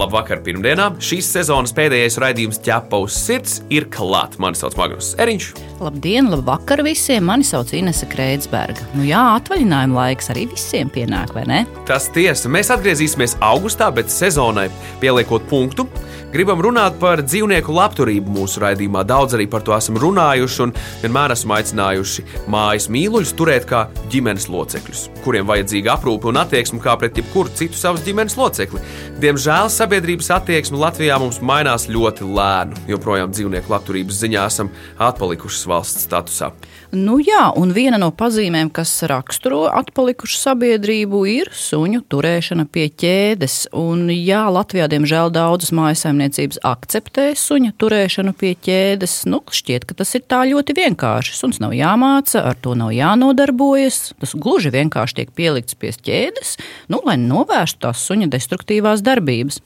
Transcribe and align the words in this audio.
Labvakar, 0.00 0.38
pirmdienā. 0.40 0.86
Šīs 1.04 1.26
sezonas 1.34 1.74
pēdējais 1.76 2.14
raidījums 2.22 2.60
ķepa 2.64 3.02
uz 3.04 3.12
sirds 3.20 3.58
ir 3.68 3.84
klāts. 3.92 4.38
Mani 4.40 4.56
sauc 4.56 4.72
Magnus 4.78 5.10
Eriņš. 5.20 5.50
Labdien, 5.82 6.30
labvakar 6.32 6.80
visiem! 6.86 7.26
Mani 7.28 7.44
sauc 7.44 7.74
Inese 7.76 8.08
Kreitsberga. 8.08 8.86
Nu 8.96 9.04
jā, 9.04 9.20
atvaļinājuma 9.36 9.98
laiks 9.98 10.32
arī 10.32 10.46
visiem 10.48 10.88
pienāk, 10.94 11.34
vai 11.36 11.44
ne? 11.50 11.60
Tas 11.88 12.08
tiesa. 12.14 12.48
Mēs 12.48 12.72
atgriezīsimies 12.72 13.36
augustā, 13.44 13.90
bet 13.92 14.08
sezonai 14.12 14.70
pieliekot 15.04 15.44
punktu. 15.52 15.84
Gribam 16.30 16.60
runāt 16.62 16.94
par 17.02 17.24
dzīvnieku 17.26 17.72
labturību 17.74 18.30
mūsu 18.30 18.60
raidījumā. 18.62 19.00
Daudz 19.02 19.34
arī 19.34 19.48
par 19.50 19.64
to 19.66 19.72
esam 19.74 19.96
runājuši 19.98 20.60
un 20.62 20.72
vienmēr 21.02 21.32
esam 21.34 21.50
aicinājuši 21.56 22.22
mājas 22.54 22.86
mīluļus 22.94 23.32
turēt 23.34 23.66
kā 23.66 23.80
ģimenes 24.12 24.46
locekļus, 24.46 25.00
kuriem 25.24 25.48
vajadzīga 25.48 25.96
aprūpe 25.96 26.30
un 26.30 26.38
attieksme 26.38 26.78
kā 26.84 26.94
pret 27.00 27.18
jebkuru 27.18 27.50
citu 27.58 27.74
savas 27.74 28.04
ģimenes 28.06 28.38
locekli. 28.38 28.78
Diemžēl 29.18 29.72
sabiedrības 29.74 30.30
attieksme 30.36 30.78
Latvijā 30.78 31.16
mums 31.18 31.40
mainās 31.42 31.88
ļoti 31.90 32.30
lēni. 32.30 32.78
Joprojām 32.92 33.34
dzīvnieku 33.34 33.74
labturības 33.74 34.22
ziņā 34.22 34.46
esam 34.52 34.70
atpalikušas 35.02 35.66
valsts 35.66 36.06
statusā. 36.06 36.52
Nu 36.94 37.18
jā, 37.22 37.48
un 37.58 37.74
viena 37.74 37.98
no 38.02 38.12
pazīmēm, 38.14 38.70
kas 38.74 38.94
raksturo 39.10 39.64
atpalikušu 39.82 40.38
sabiedrību, 40.38 41.20
ir 41.30 41.50
suņu 41.54 42.04
turēšana 42.10 42.64
pie 42.70 42.86
ķēdes. 42.90 43.68
Un 43.78 44.08
jā, 44.14 44.46
Latvijā 44.50 44.86
diemžēl 44.90 45.34
daudzas 45.34 45.74
mājasaimniecības 46.20 46.60
akceptē 46.62 47.32
suņa 47.36 47.72
turēšanu 47.80 48.34
pie 48.36 48.54
ķēdes. 48.54 49.26
Nu, 49.30 49.40
šķiet, 49.40 49.86
ka 49.88 49.96
tas 49.96 50.14
ir 50.14 50.22
tā 50.28 50.44
ļoti 50.48 50.76
vienkārši. 50.76 51.36
Suns 51.36 51.60
nav 51.60 51.72
jāmāca, 51.72 52.44
ar 52.44 52.56
to 52.60 52.74
nav 52.74 52.92
jānodarbojas. 52.92 54.12
Tas 54.20 54.34
gluži 54.34 54.70
vienkārši 54.70 55.20
tiek 55.20 55.32
pielikts 55.34 55.74
pie 55.74 55.92
ķēdes, 55.92 56.58
nu, 56.90 57.00
lai 57.06 57.16
novērstu 57.16 57.86
tās 57.86 58.04
suņa 58.06 58.30
destruktīvās 58.30 59.02
darbības 59.02 59.60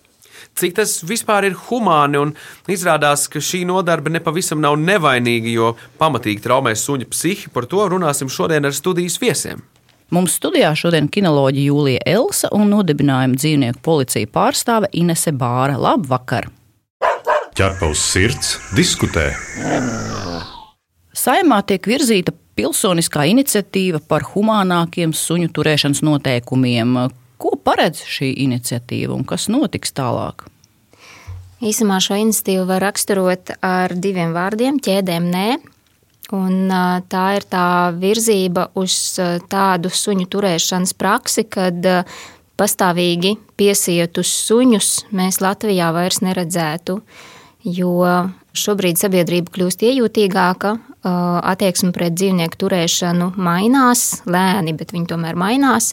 cik 0.55 0.75
tas 0.77 0.91
vispār 1.03 1.49
ir 1.49 1.55
humāni. 1.67 2.21
Izrādās, 2.71 3.27
ka 3.31 3.43
šī 3.43 3.65
nodarbe 3.67 4.13
nepavisam 4.13 4.61
nav 4.63 4.77
nevainīga, 4.79 5.51
jo 5.51 5.71
pamatīgi 5.99 6.45
traumē 6.45 6.75
suņa 6.79 7.09
psihi. 7.11 7.51
Par 7.55 7.67
to 7.67 7.87
runāsim 7.91 8.31
šodien 8.31 8.67
ar 8.67 8.77
studijas 8.77 9.19
viesiem. 9.23 9.65
Mums 10.13 10.37
studijā 10.37 10.75
šodien 10.77 11.09
kinoloģija 11.09 11.71
Jūlija 11.71 12.03
Elsa 12.07 12.51
un 12.53 12.69
nodibinājuma 12.75 13.39
dzīvnieku 13.41 13.81
policija 13.85 14.29
pārstāve 14.29 14.91
Inese 14.93 15.33
Bāra. 15.33 15.79
Labvakar! 15.81 16.51
Ķerpa 17.55 17.89
uz 17.89 18.01
sirds, 18.03 18.57
diskutē. 18.75 19.31
Saimā 21.15 21.61
tiek 21.65 21.87
virzīta 21.87 22.35
pilsoniskā 22.59 23.25
iniciatīva 23.31 24.01
par 24.09 24.27
humānākiem 24.33 25.15
suņu 25.15 25.53
turēšanas 25.55 26.03
noteikumiem. 26.05 26.97
Ko 27.39 27.55
paredz 27.57 28.03
šī 28.11 28.33
iniciatīva 28.45 29.15
un 29.15 29.25
kas 29.29 29.47
notiks 29.53 29.95
tālāk? 29.95 30.49
Īsumā 31.65 32.01
šo 32.03 32.19
iniciatīvu 32.21 32.67
var 32.69 32.83
raksturot 32.85 33.55
ar 33.65 33.95
diviem 33.97 34.35
vārdiem- 34.37 34.81
ķēdēm 34.87 35.31
nē. 35.33 35.49
Un, 36.33 36.71
tā 37.13 37.25
ir 37.37 37.45
tā 37.53 37.93
virzība 38.01 38.71
uz 38.81 38.95
tādu 39.53 39.91
suņu 39.93 40.25
turēšanas 40.33 40.95
praksi, 40.97 41.45
kad 41.45 41.85
pastāvīgi 42.57 43.35
piesietus 43.61 44.31
suņus 44.47 44.89
mēs 45.13 45.43
Latvijā 45.45 45.91
vairs 45.93 46.23
neredzētu. 46.25 47.01
Jo 47.65 47.93
šobrīd 48.57 49.01
sabiedrība 49.01 49.53
kļūst 49.53 49.85
iejūtīgāka, 49.85 50.75
attieksme 51.05 51.93
pret 51.97 52.17
dzīvnieku 52.17 52.61
turēšanu 52.61 53.33
mainās, 53.37 54.23
lēni, 54.25 54.77
bet 54.77 54.93
viņi 54.97 55.11
tomēr 55.13 55.37
mainās. 55.37 55.93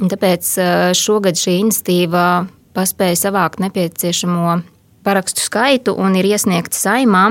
Tāpēc 0.00 0.52
šogad 0.98 1.38
šī 1.38 1.60
iniciatīva 1.64 2.26
paspēja 2.74 3.18
savākt 3.26 3.62
nepieciešamo 3.62 4.60
parakstu 5.06 5.44
skaitu 5.44 5.94
un 5.98 6.16
ir 6.18 6.28
iesniegta 6.28 6.76
saimā. 6.76 7.30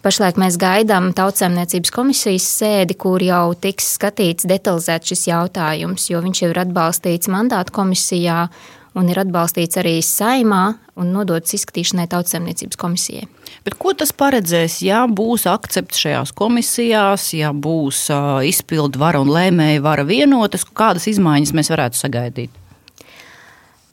Pašlaik 0.00 0.38
mēs 0.40 0.56
gaidām 0.60 1.10
tautsēmniecības 1.16 1.92
komisijas 1.92 2.46
sēdi, 2.60 2.96
kur 2.96 3.20
jau 3.20 3.52
tiks 3.52 3.94
skatīts 3.98 4.48
detalizēt 4.48 5.10
šis 5.10 5.26
jautājums, 5.28 6.08
jo 6.08 6.22
viņš 6.24 6.44
jau 6.44 6.52
ir 6.54 6.62
atbalstīts 6.62 7.28
mandātu 7.28 7.74
komisijā 7.76 8.46
un 8.98 9.10
ir 9.10 9.20
atbalstīts 9.22 9.78
arī 9.80 9.98
saimā 10.04 10.62
un 11.00 11.12
nodots 11.14 11.54
izskatīšanai 11.56 12.08
tautsēmniecības 12.10 12.80
komisijai. 12.80 13.28
Bet 13.66 13.76
ko 13.80 13.92
tas 13.96 14.12
paredzēs, 14.16 14.80
ja 14.86 15.04
būs 15.06 15.46
akcepts 15.50 16.00
šajās 16.02 16.32
komisijās, 16.36 17.30
ja 17.36 17.52
būs 17.52 18.06
uh, 18.14 18.40
izpildu 18.46 19.00
vara 19.02 19.22
un 19.22 19.30
lēmēja 19.32 19.84
vara 19.84 20.06
vienotas, 20.08 20.64
kādas 20.64 21.08
izmaiņas 21.12 21.54
mēs 21.56 21.72
varētu 21.72 22.00
sagaidīt? 22.00 22.59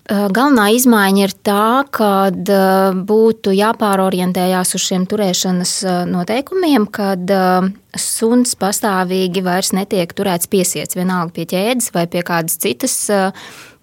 Galvenā 0.07 0.69
izmaiņa 0.71 1.23
ir 1.25 1.33
tā, 1.43 1.83
ka 1.91 2.29
būtu 3.09 3.51
jāpārorientējās 3.51 4.69
uz 4.77 4.83
šiem 4.85 5.03
turēšanas 5.09 5.73
noteikumiem, 6.07 6.85
kad 6.87 7.27
suns 7.99 8.55
pastāvīgi 8.55 9.43
vairs 9.43 9.73
netiek 9.75 10.13
turēts 10.15 10.47
piesiets, 10.47 10.95
vienalga 10.95 11.35
pie 11.35 11.47
ķēdes 11.51 11.91
vai 11.95 12.05
pie 12.07 12.23
kādas 12.23 12.55
citas, 12.63 12.95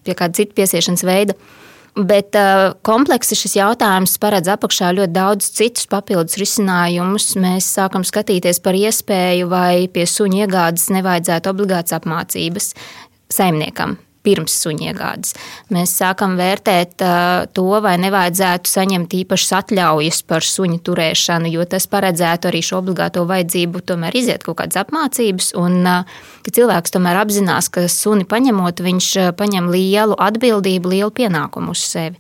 pie 0.06 0.16
kāda 0.16 0.40
cita 0.40 0.56
piesiešanas 0.56 1.04
veida. 1.04 1.36
Bet 1.94 2.34
kompleksi 2.88 3.36
šis 3.38 3.58
jautājums 3.60 4.16
paredz 4.18 4.48
apakšā 4.54 4.94
ļoti 4.96 5.14
daudz 5.14 5.50
citus 5.60 5.84
papildus 5.92 6.40
risinājumus. 6.40 7.34
Mēs 7.36 7.68
sākam 7.76 8.02
skatīties 8.02 8.64
par 8.64 8.80
iespēju, 8.80 9.52
vai 9.52 9.92
pie 9.92 10.08
suņa 10.08 10.46
iegādes 10.46 10.88
nevajadzētu 10.96 11.52
obligātas 11.52 12.00
apmācības 12.00 12.72
saimniekam 13.28 13.98
pirms 14.24 14.54
suņa 14.64 14.90
iegādes. 14.90 15.34
Mēs 15.74 15.94
sākam 16.00 16.36
vērtēt 16.40 17.04
to, 17.56 17.66
vai 17.84 17.94
nevajadzētu 18.02 18.70
saņemt 18.70 19.16
īpašas 19.20 19.56
atļaujas 19.60 20.22
par 20.28 20.46
suņu 20.46 20.80
turēšanu, 20.86 21.52
jo 21.54 21.66
tas 21.68 21.86
paredzētu 21.90 22.50
arī 22.50 22.62
šo 22.64 22.80
obligāto 22.82 23.26
vajadzību 23.28 23.84
tomēr 23.90 24.16
iziet 24.16 24.46
kaut 24.46 24.58
kādas 24.62 24.80
apmācības, 24.84 25.52
un 25.60 25.84
ka 25.84 26.54
cilvēks 26.56 26.96
tomēr 26.96 27.20
apzinās, 27.24 27.70
ka 27.72 27.86
suni 27.92 28.26
paņemot, 28.28 28.82
viņš 28.84 29.10
paņem 29.38 29.70
lielu 29.74 30.18
atbildību, 30.20 30.96
lielu 30.96 31.14
pienākumu 31.14 31.76
uz 31.76 31.84
sevi. 31.92 32.18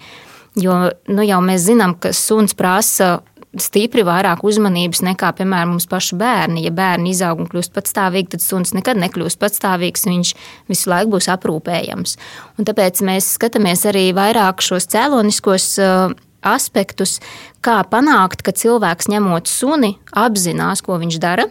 Jo 0.54 0.74
nu, 1.10 1.22
jau 1.26 1.40
mēs 1.42 1.64
zinām, 1.66 1.96
ka 1.98 2.12
suns 2.14 2.54
prasa 2.54 3.16
stipri 3.62 4.04
vairāk 4.06 4.42
uzmanības 4.46 5.02
nekā, 5.06 5.30
piemēram, 5.38 5.74
mums 5.74 5.86
paši 5.90 6.18
bērni. 6.20 6.64
Ja 6.66 6.72
bērni 6.74 7.12
izaug 7.14 7.42
un 7.42 7.48
kļūst 7.50 7.74
patstāvīgi, 7.76 8.34
tad 8.34 8.44
suns 8.44 8.74
nekad 8.76 9.00
nekļūst 9.02 9.40
patstāvīgs, 9.42 10.06
viņš 10.10 10.34
visu 10.72 10.90
laiku 10.90 11.14
būs 11.16 11.30
aprūpējams. 11.34 12.16
Un 12.58 12.68
tāpēc 12.68 13.02
mēs 13.06 13.34
skatāmies 13.38 13.84
arī 13.90 14.08
vairāk 14.16 14.64
šos 14.64 14.88
cēloniskos 14.94 15.68
uh, 15.82 16.14
aspektus, 16.44 17.18
kā 17.64 17.80
panākt, 17.88 18.44
ka 18.44 18.54
cilvēks 18.54 19.10
ņemot 19.12 19.50
suni, 19.50 19.94
apzinās, 20.10 20.84
ko 20.84 20.98
viņš 21.00 21.20
dara, 21.22 21.48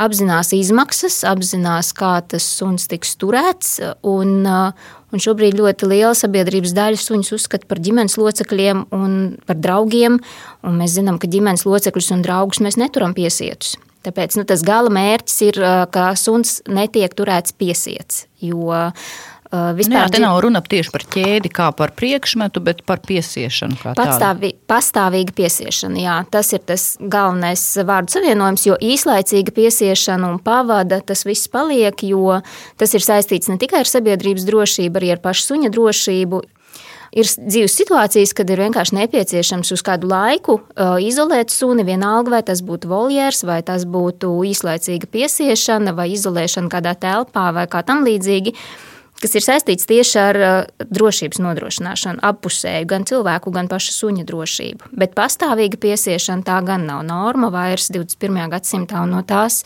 apzinās 0.00 0.52
izmaksas, 0.56 1.22
apzinās, 1.28 1.92
kā 1.96 2.16
tas 2.26 2.46
suns 2.58 2.88
tiks 2.90 3.14
turēts. 3.20 3.78
Un, 4.02 4.42
uh, 4.42 4.92
un 5.14 5.22
šobrīd 5.22 5.56
ļoti 5.60 5.88
liela 5.90 6.12
sabiedrības 6.18 6.74
daļa 6.76 7.00
suņus 7.00 7.32
uzskata 7.38 7.70
par 7.70 7.80
ģimenes 7.84 8.18
locekļiem 8.20 8.84
un 8.94 9.16
par 9.46 9.60
draugiem. 9.62 10.20
Un 10.66 10.78
mēs 10.80 10.98
zinām, 10.98 11.20
ka 11.22 11.30
ģimenes 11.30 11.66
locekļus 11.68 12.12
un 12.16 12.24
draugus 12.26 12.62
mēs 12.64 12.78
neturam 12.80 13.16
piesietus. 13.16 13.76
Tāpēc 14.04 14.36
nu, 14.36 14.44
tas 14.44 14.60
gala 14.66 14.90
mērķis 14.92 15.38
ir, 15.46 15.60
ka 15.94 16.10
suns 16.20 16.58
netiek 16.68 17.14
turēts 17.16 17.56
piesiets. 17.56 18.26
Jo 18.44 18.68
Uh, 18.74 19.33
vispār, 19.76 19.92
nu 19.92 19.98
jā, 20.00 20.06
te 20.12 20.20
nav 20.22 20.38
runa 20.42 20.62
tieši 20.64 20.92
par 20.94 21.04
ķēdi 21.14 21.50
kā 21.54 21.68
par 21.76 21.92
priekšmetu, 21.96 22.62
bet 22.64 22.82
par 22.88 23.02
piesiešanu. 23.04 23.78
Patstāvi, 23.96 24.54
pastāvīga 24.70 25.34
piesiešana, 25.36 26.00
jā, 26.00 26.16
tas 26.32 26.52
ir 26.56 26.64
tas 26.66 26.86
galvenais 27.00 27.62
vārdu 27.86 28.16
savienojums, 28.16 28.66
jo 28.68 28.78
īslaicīga 28.80 29.54
piesiešana 29.54 30.32
un 30.32 30.40
pavada 30.42 31.00
tas 31.04 31.26
viss 31.28 31.50
paliek, 31.52 32.06
jo 32.08 32.40
tas 32.80 32.96
ir 32.96 33.04
saistīts 33.04 33.50
ne 33.52 33.58
tikai 33.60 33.84
ar 33.84 33.90
sabiedrības 33.90 34.46
drošību, 34.48 35.00
arī 35.00 35.14
ar 35.14 35.22
pašu 35.24 35.52
suņa 35.52 35.72
drošību. 35.74 36.42
Ir 37.14 37.28
dzīves 37.30 37.76
situācijas, 37.78 38.32
kad 38.34 38.48
ir 38.50 38.58
vienkārši 38.64 38.96
nepieciešams 38.96 39.68
uz 39.76 39.84
kādu 39.86 40.08
laiku 40.10 40.56
uh, 40.58 40.96
izolēt 40.98 41.52
suni, 41.54 41.84
vienalga 41.86 42.32
vai 42.32 42.40
tas 42.48 42.58
būtu 42.66 42.90
voljērs, 42.90 43.44
vai 43.46 43.60
tas 43.62 43.84
būtu 43.86 44.32
īslaicīga 44.50 45.06
piesiešana, 45.12 45.94
vai 45.94 46.08
izolēšana 46.16 46.72
kādā 46.72 46.96
telpā, 46.98 47.52
vai 47.54 47.68
kā 47.70 47.84
tam 47.86 48.02
līdzīgi. 48.08 48.56
Uh, 48.56 48.90
kas 49.24 49.34
ir 49.38 49.44
saistīts 49.46 49.88
tieši 49.88 50.18
ar 50.20 50.38
uh, 50.38 50.86
drošības 50.92 51.40
nodrošināšanu, 51.40 52.20
appusēju 52.28 52.88
gan 52.90 53.06
cilvēku, 53.08 53.52
gan 53.54 53.70
paša 53.72 53.94
suņa 53.96 54.26
drošību. 54.28 54.92
Bet 55.00 55.16
pastāvīga 55.16 55.80
piesiešana 55.80 56.44
tā 56.44 56.60
gan 56.66 56.84
nav 56.88 57.04
norma 57.08 57.48
vairs 57.54 57.88
21. 57.94 58.50
gadsimtā, 58.52 59.04
un 59.06 59.16
no 59.16 59.22
tās 59.24 59.62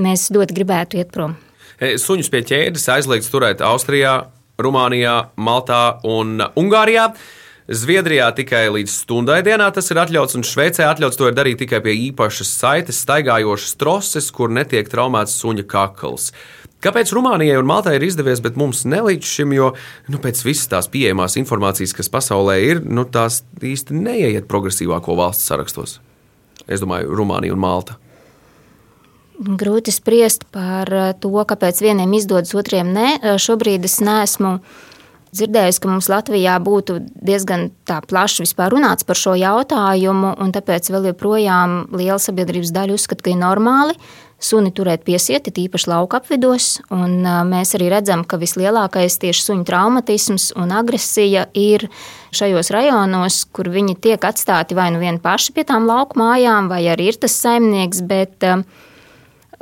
mēs 0.00 0.30
ļoti 0.32 0.56
gribētu 0.56 1.02
iet 1.02 1.12
prom. 1.12 1.36
E, 1.82 1.96
Suņus 2.00 2.32
pie 2.32 2.40
ķēdes 2.46 2.88
aizliegts 2.94 3.30
turēt 3.32 3.62
Austrijā, 3.66 4.16
Rumānijā, 4.62 5.16
Maltā 5.36 5.84
un 6.08 6.40
Ungārijā. 6.56 7.10
Zviedrijā 7.72 8.26
tikai 8.36 8.64
līdz 8.74 8.94
stundai 9.04 9.38
dienā 9.46 9.68
tas 9.74 9.86
ir 9.92 10.00
atļauts, 10.02 10.34
un 10.36 10.44
Šveicē 10.46 10.88
atļauts 10.88 11.18
to 11.18 11.30
darīt 11.34 11.60
tikai 11.62 11.78
pie 11.84 11.94
īpašas 12.08 12.50
saites, 12.58 12.98
staigājošas 13.04 13.76
troses, 13.80 14.32
kur 14.34 14.50
netiek 14.52 14.90
traumēts 14.90 15.38
suņa 15.40 15.64
kakls. 15.70 16.32
Kāpēc 16.82 17.12
Rumānijai 17.14 17.60
un 17.60 17.68
Maltai 17.68 17.94
ir 17.94 18.04
izdevies, 18.08 18.40
bet 18.42 18.56
mums 18.58 18.82
ne 18.90 18.98
līdz 19.06 19.28
šim, 19.36 19.52
jo 19.54 19.68
nu, 20.10 20.18
pēc 20.22 20.40
visas 20.42 20.66
tās 20.70 20.88
pieejamās 20.90 21.36
informācijas, 21.38 21.94
kas 21.94 22.10
pasaulē 22.10 22.56
ir, 22.66 22.80
nu, 22.82 23.04
tās 23.06 23.44
īsti 23.62 23.94
neieiet 23.94 24.48
progresīvāko 24.50 25.14
valstu 25.18 25.46
sarakstos? 25.46 26.00
Es 26.66 26.82
domāju, 26.82 27.14
Rumānija 27.14 27.54
un 27.54 27.62
Malta. 27.62 27.98
Grūti 29.42 29.94
spriest 29.94 30.44
par 30.54 30.90
to, 31.22 31.30
kāpēc 31.48 31.78
vieniem 31.82 32.18
izdodas, 32.18 32.54
otriem 32.58 32.90
nē. 32.94 33.36
Šobrīd 33.42 33.86
es 33.86 34.00
neesmu 34.02 34.56
dzirdējusi, 35.32 35.80
ka 35.82 35.90
mums 35.90 36.10
Latvijā 36.12 36.58
būtu 36.62 36.98
diezgan 37.14 37.70
plaši 37.86 38.46
runāts 38.74 39.06
par 39.06 39.18
šo 39.18 39.36
jautājumu, 39.38 40.34
un 40.42 40.52
tāpēc 40.52 40.90
vēl 40.90 41.12
joprojām 41.12 41.94
liela 41.94 42.18
sabiedrības 42.18 42.74
daļa 42.74 42.98
uzskata, 42.98 43.22
ka 43.24 43.32
ir 43.32 43.40
normāli 43.40 43.96
suni 44.42 44.72
turēt 44.74 45.04
piesieti, 45.06 45.52
tīpaši 45.54 45.90
lauka 45.92 46.20
apvidos. 46.20 46.80
Mēs 46.90 47.74
arī 47.78 47.90
redzam, 47.92 48.24
ka 48.26 48.40
vislielākais 48.42 49.18
tieši 49.22 49.46
suņu 49.46 49.66
traumatisms 49.68 50.50
un 50.58 50.74
agresija 50.74 51.46
ir 51.58 51.86
šajos 52.34 52.72
rajonos, 52.74 53.42
kur 53.54 53.70
viņi 53.72 53.98
tiek 54.02 54.24
atstāti 54.26 54.76
vai 54.78 54.90
nu 54.94 55.02
vien 55.02 55.20
paši 55.22 55.54
pie 55.56 55.66
tām 55.68 55.86
lauku 55.90 56.18
mājām, 56.20 56.70
vai 56.72 56.84
arī 56.92 57.12
ir 57.12 57.20
tas 57.22 57.36
saimnieks. 57.44 58.02
Bet, 58.08 58.38
uh, 58.48 58.64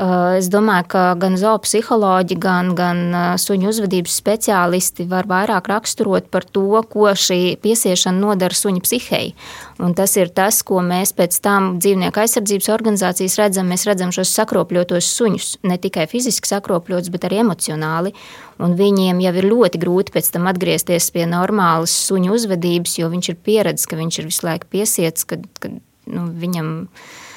es 0.00 0.48
domāju, 0.48 0.86
ka 0.94 1.02
gan 1.20 1.36
zoopsiholoģi, 1.36 2.36
gan, 2.40 2.72
gan 2.78 3.00
suņu 3.40 3.68
uzvedības 3.68 4.14
speciālisti 4.22 5.04
var 5.10 5.28
vairāk 5.28 5.68
raksturot 5.68 6.30
par 6.32 6.46
to, 6.48 6.80
ko 6.88 7.10
šī 7.12 7.58
piesiešana 7.60 8.16
nodara 8.22 8.56
suņa 8.56 8.80
psihei. 8.86 9.34
Un 9.80 9.92
tas 9.98 10.16
ir 10.16 10.32
tas, 10.32 10.62
ko 10.64 10.80
mēs 10.84 11.12
pēc 11.16 11.36
tam 11.44 11.74
dzīvnieku 11.82 12.22
aizsardzības 12.22 12.70
organizācijas 12.72 13.38
redzam. 13.42 13.68
Mēs 13.68 13.84
redzam 13.88 14.12
šos 14.14 14.32
sakropļotos 14.40 15.12
suņus, 15.20 15.52
ne 15.68 15.76
tikai 15.80 16.08
fiziski 16.08 16.48
sakropļotus, 16.48 17.12
bet 17.12 17.28
arī 17.28 17.42
emocionāli. 17.44 18.14
Un 18.60 18.76
viņiem 18.80 19.20
jau 19.24 19.36
ir 19.36 19.52
ļoti 19.52 19.80
grūti 19.80 20.16
pēc 20.16 20.32
tam 20.32 20.48
atgriezties 20.48 21.12
pie 21.12 21.28
normālas 21.28 21.92
suņu 22.08 22.36
uzvedības, 22.36 22.98
jo 23.00 23.12
viņš 23.12 23.32
ir 23.32 23.42
pieredzējis, 23.44 23.88
ka 23.88 24.00
viņš 24.00 24.20
ir 24.20 24.30
visu 24.32 24.48
laiku 24.48 24.76
piesiets, 24.76 25.28
kad, 25.28 25.44
kad 25.60 25.76
nu, 26.08 26.28
viņam 26.40 26.70
ir 26.84 27.28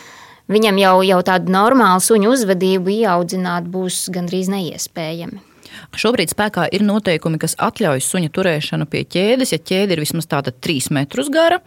viņam 0.52 0.84
jau, 0.84 0.98
jau 1.08 1.24
tādu 1.26 1.54
normālu 1.54 2.04
suņu 2.04 2.36
uzvedību 2.36 3.00
ieaudzināt 3.00 3.70
būs 3.72 4.06
gandrīz 4.14 4.52
neiespējami. 4.54 5.42
Šobrīd 5.98 6.32
spēkā 6.34 6.68
ir 6.74 6.84
noteikumi, 6.86 7.40
kas 7.42 7.56
atļauj 7.62 8.02
suņa 8.06 8.32
turēšanu 8.34 8.88
pie 8.90 9.04
ķēdes, 9.10 9.54
ja 9.54 9.60
ķēde 9.62 9.96
ir 9.96 10.02
vismaz 10.04 10.28
tāda 10.30 10.54
3 10.54 10.92
metrus 10.96 11.30
gara, 11.34 11.60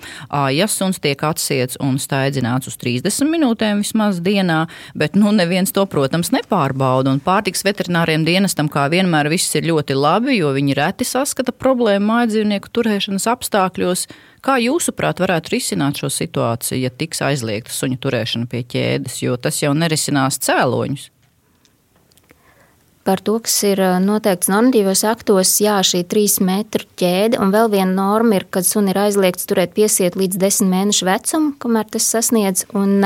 ja 0.54 0.68
suns 0.70 1.00
tiek 1.02 1.22
atsiets 1.26 1.78
un 1.82 1.98
staidzināts 2.02 2.70
uz 2.70 2.78
30 2.82 3.30
minūtēm 3.30 3.82
vismaz 3.84 4.20
dienā, 4.24 4.64
bet 4.98 5.18
nu 5.18 5.32
neviens 5.34 5.74
to, 5.74 5.86
protams, 5.90 6.32
nepārbauda. 6.34 7.14
Un 7.14 7.22
pārtiks 7.24 7.64
veterināriem 7.66 8.26
dienestam 8.26 8.70
kā 8.72 8.86
vienmēr 8.92 9.30
viss 9.32 9.54
ir 9.58 9.68
ļoti 9.70 9.98
labi, 9.98 10.38
jo 10.40 10.54
viņi 10.56 10.78
reti 10.78 11.08
saskata 11.08 11.54
problēmu 11.54 12.10
mājdzīvnieku 12.12 12.72
turēšanas 12.74 13.30
apstākļos. 13.36 14.08
Kā 14.46 14.60
jūsuprāt, 14.62 15.18
varētu 15.18 15.56
risināt 15.56 15.98
šo 15.98 16.10
situāciju, 16.12 16.84
ja 16.84 16.92
tiks 16.94 17.22
aizliegta 17.26 17.74
suņu 17.74 17.98
turēšana 17.98 18.46
pie 18.50 18.62
ķēdes, 18.62 19.18
jo 19.24 19.34
tas 19.42 19.58
jau 19.64 19.74
nerisinās 19.74 20.38
cēloņus? 20.46 21.10
par 23.06 23.20
to, 23.22 23.36
kas 23.38 23.54
ir 23.62 23.80
noteikts 24.02 24.50
normatīvos 24.50 25.04
aktos, 25.06 25.52
jā, 25.62 25.76
šī 25.86 26.02
trīs 26.10 26.40
metru 26.42 26.86
ķēde, 26.98 27.38
un 27.38 27.52
vēl 27.54 27.70
viena 27.70 27.92
norma 27.94 28.40
ir, 28.40 28.48
kad 28.50 28.66
suni 28.66 28.90
ir 28.90 28.98
aizliegts 29.04 29.46
turēt 29.46 29.76
piesiet 29.76 30.18
līdz 30.18 30.40
desmit 30.42 30.72
mēnešu 30.72 31.06
vecumu, 31.06 31.52
kamēr 31.62 31.86
tas 31.94 32.08
sasniedz, 32.16 32.66
un 32.74 32.98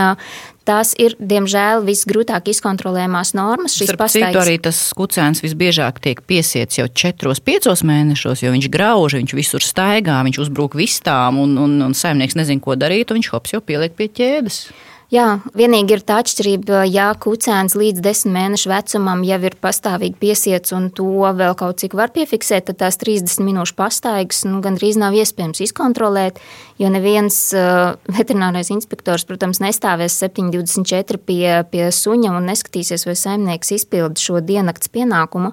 tās 0.71 0.93
ir, 1.01 1.17
diemžēl, 1.19 1.85
visgrūtāk 1.87 2.51
izkontrolējumās 2.53 3.35
normas. 3.39 3.75
Šis 3.79 3.95
pastaigas... 3.99 4.43
arī 4.45 4.59
tas 4.63 4.79
kucēns 4.97 5.43
visbiežāk 5.45 6.01
tiek 6.05 6.23
piesiets 6.31 6.79
jau 6.81 6.87
4-5 6.87 7.85
mēnešos, 7.91 8.45
jo 8.45 8.55
viņš 8.55 8.71
grauž, 8.73 9.19
viņš 9.19 9.35
visur 9.37 9.67
staigā, 9.67 10.21
viņš 10.29 10.41
uzbruk 10.47 10.79
vistām, 10.79 11.41
un, 11.43 11.57
un, 11.61 11.77
un 11.89 11.97
saimnieks 11.97 12.39
nezin, 12.39 12.63
ko 12.63 12.79
darīt, 12.79 13.11
un 13.11 13.21
viņš 13.21 13.33
hops 13.35 13.57
jau 13.57 13.63
pieliek 13.65 13.97
pie 13.99 14.11
ķēdes. 14.21 14.63
Jā, 15.11 15.41
vienīgi 15.59 15.97
ir 15.97 16.03
tā 16.07 16.21
atšķirība, 16.23 16.85
ja 16.87 17.09
kucēns 17.19 17.75
līdz 17.75 17.99
desmit 18.05 18.31
mēnešu 18.31 18.71
vecumam 18.71 19.25
jau 19.27 19.41
ir 19.43 19.57
pastāvīgi 19.59 20.15
piesiets 20.23 20.71
un 20.77 20.87
to 20.95 21.27
vēl 21.35 21.57
kaut 21.59 21.81
cik 21.83 21.97
var 21.99 22.13
piefiksēt, 22.15 22.69
tad 22.69 22.79
tās 22.79 23.01
30 23.01 23.43
minūšu 23.43 23.75
pastaigas 23.75 24.45
nu, 24.47 24.61
gandrīz 24.63 25.01
nav 25.03 25.17
iespējams 25.19 25.65
izkontrolēt, 25.67 26.39
jo 26.79 26.93
neviens 26.95 27.41
uh, 27.59 27.99
veterinārais 28.07 28.71
inspektors, 28.71 29.27
protams, 29.27 29.59
nestāvēs 29.59 30.21
7,24 30.23 31.19
pie, 31.27 31.43
pie 31.75 31.91
suņa 31.91 32.31
un 32.31 32.47
neskatīsies, 32.53 33.09
vai 33.11 33.19
saimnieks 33.19 33.75
izpilda 33.81 34.15
šo 34.15 34.39
diennakts 34.39 34.95
pienākumu. 34.95 35.51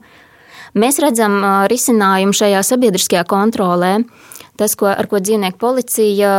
Mēs 0.78 1.02
redzam 1.02 1.42
uh, 1.42 1.64
risinājumu 1.66 2.38
šajā 2.46 2.62
sabiedriskajā 2.62 3.26
kontrolē. 3.26 4.04
Tas, 4.58 4.74
ko, 4.74 4.88
ar 4.90 5.06
ko 5.06 5.20
dzīvnieku 5.22 5.60
policija 5.62 6.30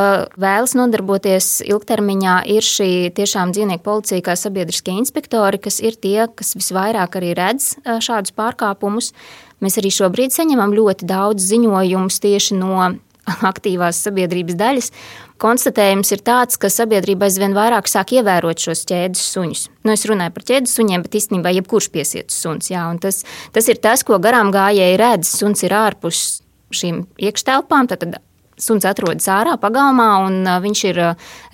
vēlas 0.40 0.74
nodarboties 0.74 1.60
ilgtermiņā, 1.68 2.40
ir 2.50 2.66
šī 2.66 2.90
tiešām 3.14 3.52
dzīvnieku 3.54 3.84
policija 3.86 4.24
kā 4.26 4.34
sabiedriskie 4.38 4.96
inspektori, 4.98 5.60
kas 5.62 5.78
ir 5.78 5.94
tie, 5.94 6.26
kas 6.26 6.56
visvairāk 6.58 7.20
arī 7.20 7.36
redz 7.38 7.76
šādus 7.86 8.34
pārkāpumus. 8.34 9.12
Mēs 9.62 9.78
arī 9.78 9.92
šobrīd 9.94 10.34
saņemam 10.34 10.74
ļoti 10.74 11.06
daudz 11.06 11.46
ziņojumus 11.46 12.18
tieši 12.24 12.58
no 12.58 12.88
aktīvās 13.52 14.02
sabiedrības 14.08 14.58
daļas. 14.58 14.90
Konstatējums 15.38 16.10
ir 16.16 16.22
tāds, 16.26 16.58
ka 16.58 16.70
sabiedrība 16.74 17.28
aizvien 17.28 17.54
vairāk 17.54 17.86
sāk 17.86 18.16
ievērot 18.18 18.58
šos 18.58 18.82
ķēdes 18.90 19.22
suņus. 19.36 19.64
Nu, 19.86 19.94
es 19.94 20.02
runāju 20.10 20.34
par 20.34 20.48
ķēdes 20.50 20.74
suņiem, 20.74 21.06
bet 21.06 21.14
īstenībā 21.20 21.54
jebkurš 21.60 21.92
piesietas 21.94 22.42
suns. 22.42 22.72
Jā, 22.72 22.82
tas, 22.98 23.22
tas 23.54 23.70
ir 23.70 23.78
tas, 23.78 24.02
ko 24.02 24.18
garām 24.18 24.50
gājēji 24.54 24.98
redz. 24.98 25.30
Suns 25.38 25.62
ir 25.62 25.78
ārpus 25.78 26.40
šīm 26.74 27.04
iekštelpām. 27.28 27.90
Tad 27.90 28.18
suns 28.58 28.86
atrodas 28.88 29.28
ārā 29.30 29.54
pagalmā, 29.60 30.08
un 30.26 30.40
viņš 30.64 30.84
ir 30.90 31.02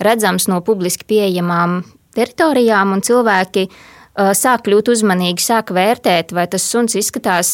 redzams 0.03 0.49
no 0.51 0.61
publiski 0.65 1.05
pieejamām 1.09 1.83
teritorijām, 2.15 2.95
un 2.95 3.03
cilvēki 3.05 3.67
sāk 4.15 4.65
kļūt 4.65 4.89
uzmanīgi, 4.93 5.43
sāk 5.43 5.73
vērtēt, 5.75 6.31
vai 6.35 6.47
tas 6.47 6.63
suns 6.63 6.95
izskatās 6.95 7.51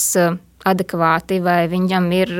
adekvāti, 0.62 1.42
vai 1.42 1.66
viņam 1.72 2.08
ir 2.14 2.34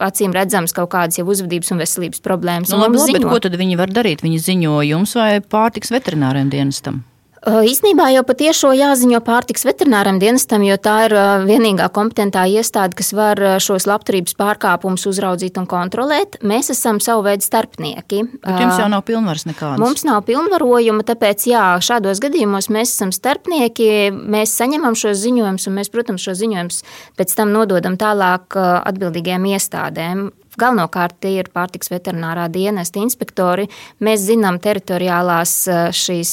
acīm 0.00 0.32
redzams 0.32 0.72
kaut 0.72 0.88
kādas 0.94 1.20
jau 1.20 1.26
uzvedības 1.28 1.74
un 1.74 1.82
veselības 1.82 2.22
problēmas. 2.24 2.72
Nu, 2.72 2.80
labi, 2.80 2.96
labi, 3.02 3.20
ko 3.28 3.36
tad 3.44 3.54
viņi 3.60 3.76
var 3.76 3.92
darīt? 3.92 4.24
Viņi 4.24 4.40
ziņo 4.46 4.80
jums 4.88 5.12
vai 5.18 5.42
pārtiks 5.44 5.92
veterināriem 5.92 6.48
dienestam? 6.52 7.02
Īsnībā 7.40 8.10
jau 8.12 8.20
patiešo 8.28 8.74
jāziņo 8.76 9.22
pārtiks 9.24 9.64
veterināram 9.64 10.18
dienestam, 10.20 10.60
jo 10.66 10.74
tā 10.76 10.96
ir 11.06 11.14
vienīgā 11.48 11.86
kompetentā 11.96 12.42
iestāde, 12.52 12.98
kas 12.98 13.14
var 13.16 13.40
šos 13.64 13.86
labturības 13.88 14.36
pārkāpumus 14.36 15.06
uzraudzīt 15.08 15.56
un 15.56 15.64
kontrolēt. 15.70 16.36
Mēs 16.44 16.68
esam 16.74 17.00
savu 17.00 17.24
veidu 17.24 17.46
starpnieki. 17.46 18.26
Bet 18.44 18.60
jums 18.60 18.82
jau 18.82 18.90
nav 18.92 19.06
pilnvaras 19.08 19.46
nekādas. 19.48 19.80
Mums 19.80 20.04
nav 20.04 20.20
pilnvarojuma, 20.28 21.06
tāpēc 21.08 21.46
jā, 21.48 21.64
šādos 21.80 22.20
gadījumos 22.20 22.68
mēs 22.68 22.92
esam 22.92 23.14
starpnieki, 23.16 24.10
mēs 24.12 24.52
saņemam 24.60 24.98
šos 25.00 25.22
ziņojumus 25.24 25.64
un 25.70 25.78
mēs, 25.80 25.88
protams, 25.94 26.26
šo 26.28 26.36
ziņojumus 26.42 26.82
pēc 27.16 27.34
tam 27.40 27.56
nododam 27.56 27.96
tālāk 28.00 28.60
atbildīgajām 28.60 29.48
iestādēm. 29.54 30.28
Galvenokārt 30.58 31.20
tie 31.22 31.36
ir 31.38 31.50
pārtiks 31.54 31.92
veterinārā 31.92 32.48
dienesta 32.50 32.98
inspektori. 32.98 33.68
Mēs 34.02 34.24
zinām 34.26 34.58
teritoriālās 34.62 35.54
šīs 35.94 36.32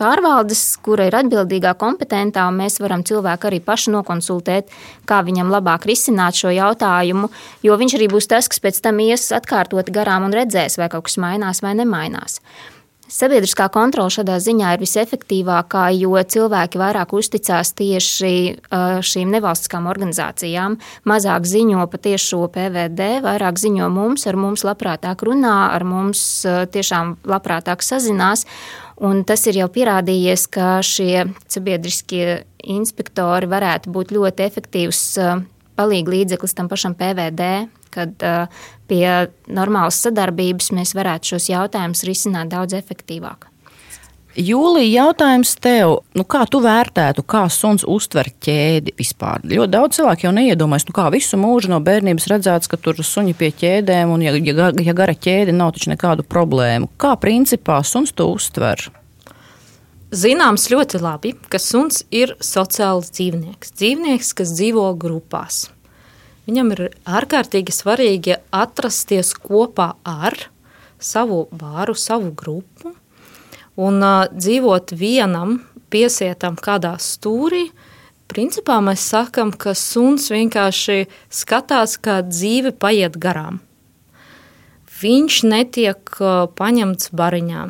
pārvaldes, 0.00 0.62
kura 0.84 1.10
ir 1.10 1.18
atbildīgā, 1.20 1.74
kompetentā, 1.76 2.46
un 2.48 2.62
mēs 2.62 2.80
varam 2.80 3.04
cilvēku 3.04 3.50
arī 3.50 3.60
paši 3.64 3.92
nokonsultēt, 3.92 4.72
kā 5.04 5.20
viņam 5.26 5.52
labāk 5.52 5.84
risināt 5.90 6.40
šo 6.40 6.54
jautājumu, 6.56 7.28
jo 7.66 7.76
viņš 7.76 7.98
arī 8.00 8.08
būs 8.14 8.30
tas, 8.32 8.48
kas 8.48 8.62
pēc 8.64 8.80
tam 8.88 9.04
ies 9.04 9.28
atkārtot 9.36 9.92
garām 9.92 10.24
un 10.30 10.36
redzēs, 10.36 10.80
vai 10.80 10.88
kaut 10.92 11.10
kas 11.10 11.20
mainās 11.20 11.60
vai 11.60 11.76
nemainās. 11.76 12.40
Sabiedriskā 13.12 13.66
kontrole 13.68 14.08
šādā 14.08 14.38
ziņā 14.40 14.70
ir 14.72 14.80
visefektīvākā, 14.80 15.82
jo 16.00 16.16
cilvēki 16.16 16.80
vairāk 16.80 17.10
uzticās 17.12 17.74
tieši 17.76 18.30
šīm 19.04 19.34
nevalstiskām 19.34 19.88
organizācijām, 19.90 20.78
mazāk 21.08 21.44
ziņo 21.50 21.84
pa 21.92 22.00
tiešo 22.06 22.46
PVD, 22.54 23.10
vairāk 23.26 23.60
ziņo 23.60 23.90
mums, 23.92 24.24
ar 24.30 24.38
mums 24.40 24.64
labprātāk 24.64 25.26
runā, 25.28 25.58
ar 25.74 25.84
mums 25.84 26.22
tiešām 26.72 27.18
labprātāk 27.28 27.84
sazinās. 27.84 28.46
Un 29.02 29.26
tas 29.28 29.44
ir 29.50 29.60
jau 29.60 29.68
pierādījies, 29.72 30.46
ka 30.54 30.78
šie 30.86 31.26
sabiedriskie 31.52 32.46
inspektori 32.64 33.50
varētu 33.50 33.92
būt 33.92 34.16
ļoti 34.16 34.46
efektīvs 34.46 35.04
palīga 35.76 36.16
līdzeklis 36.16 36.56
tam 36.56 36.72
pašam 36.72 36.96
PVD, 36.96 37.52
kad 37.92 38.24
pie 38.92 39.08
normālas 39.48 40.02
sadarbības 40.04 40.68
mēs 40.76 40.92
varētu 40.98 41.32
šos 41.32 41.48
jautājumus 41.48 42.04
risināt 42.08 42.52
daudz 42.52 42.76
efektīvāk. 42.76 43.48
Jūlija, 44.32 45.04
jautājums 45.04 45.50
tev, 45.60 45.98
nu 46.16 46.24
kā 46.24 46.46
tu 46.48 46.62
vērtētu, 46.64 47.20
kā 47.28 47.42
suns 47.52 47.82
uztver 47.84 48.30
ķēdi 48.40 48.94
vispār? 48.96 49.42
Ļoti 49.44 49.72
daudz 49.74 49.98
cilvēku 49.98 50.24
jau 50.24 50.32
neiedomājas, 50.32 50.86
nu 50.88 50.94
kā 50.96 51.10
visu 51.12 51.36
mūžu 51.36 51.68
no 51.68 51.82
bērnības 51.84 52.30
redzēts, 52.32 52.70
ka 52.72 52.78
tur 52.80 52.96
suņi 53.04 53.36
pie 53.36 53.50
ķēdēm, 53.60 54.14
un 54.14 54.24
ja, 54.24 54.32
ja, 54.32 54.70
ja 54.72 54.96
gara 54.96 55.12
ķēde 55.12 55.52
nav 55.52 55.74
taču 55.76 55.92
nekādu 55.92 56.24
problēmu. 56.24 56.88
Kā 56.96 57.12
principā 57.20 57.82
suns 57.84 58.16
to 58.16 58.30
uztver? 58.32 58.86
Zināms 60.16 60.64
ļoti 60.72 61.02
labi, 61.04 61.34
ka 61.52 61.60
suns 61.60 62.00
ir 62.08 62.32
sociāls 62.40 63.12
dzīvnieks. 63.12 63.76
Dzīvnieks, 63.76 64.32
kas 64.40 64.56
dzīvo 64.56 64.88
grupās. 64.96 65.66
Viņam 66.42 66.72
ir 66.74 66.80
ārkārtīgi 67.06 67.70
svarīgi 67.70 68.34
atrasties 68.50 69.30
kopā 69.38 69.92
ar 70.02 70.34
savu 70.98 71.44
bāru, 71.54 71.94
savu 71.94 72.32
grupu 72.34 72.96
un 73.78 74.02
uh, 74.02 74.26
dzīvot 74.26 74.90
vienam, 74.98 75.60
piesietam 75.92 76.58
kādā 76.58 76.96
stūrī. 76.98 77.68
Principā 78.32 78.80
mēs 78.82 79.04
sakām, 79.12 79.52
ka 79.54 79.76
suns 79.78 80.30
vienkārši 80.32 81.06
skatās, 81.30 81.98
kā 82.02 82.22
dzīve 82.26 82.72
paiet 82.74 83.18
garām. 83.22 83.60
Viņš 84.98 85.42
netiek 85.46 86.16
uh, 86.18 86.48
paņemts 86.58 87.14
bariņā. 87.14 87.68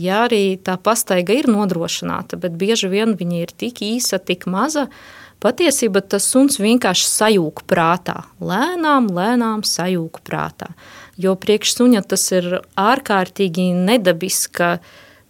Ja 0.00 0.24
arī 0.24 0.56
tā 0.64 0.78
pastaiga 0.80 1.34
ir 1.36 1.50
nodrošināta, 1.52 2.38
bet 2.40 2.56
bieži 2.56 2.88
vien 2.88 3.18
viņa 3.20 3.42
ir 3.42 3.52
tik 3.52 3.82
īsa, 3.84 4.16
tik 4.16 4.48
maza, 4.48 4.88
uh, 4.88 5.21
Patiesībā 5.42 6.04
tas 6.06 6.26
suns 6.30 6.60
vienkārši 6.62 7.06
sajūg 7.08 7.64
prātā, 7.66 8.20
lēnām, 8.38 9.08
lēnām 9.10 9.64
sajūg 9.66 10.20
prātā. 10.22 10.70
Jo 11.18 11.34
priekš 11.34 11.74
suņa 11.80 12.02
tas 12.12 12.28
ir 12.36 12.46
ārkārtīgi 12.78 13.72
nedabiska 13.74 14.76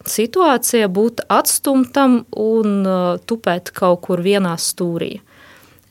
situācija 0.05 0.89
būt 0.91 1.23
atstumtam 1.33 2.23
un 2.37 2.83
uh, 2.85 2.99
tupēt 3.25 3.71
kaut 3.73 4.03
kur 4.05 4.21
vienā 4.21 4.53
stūrī. 4.61 5.15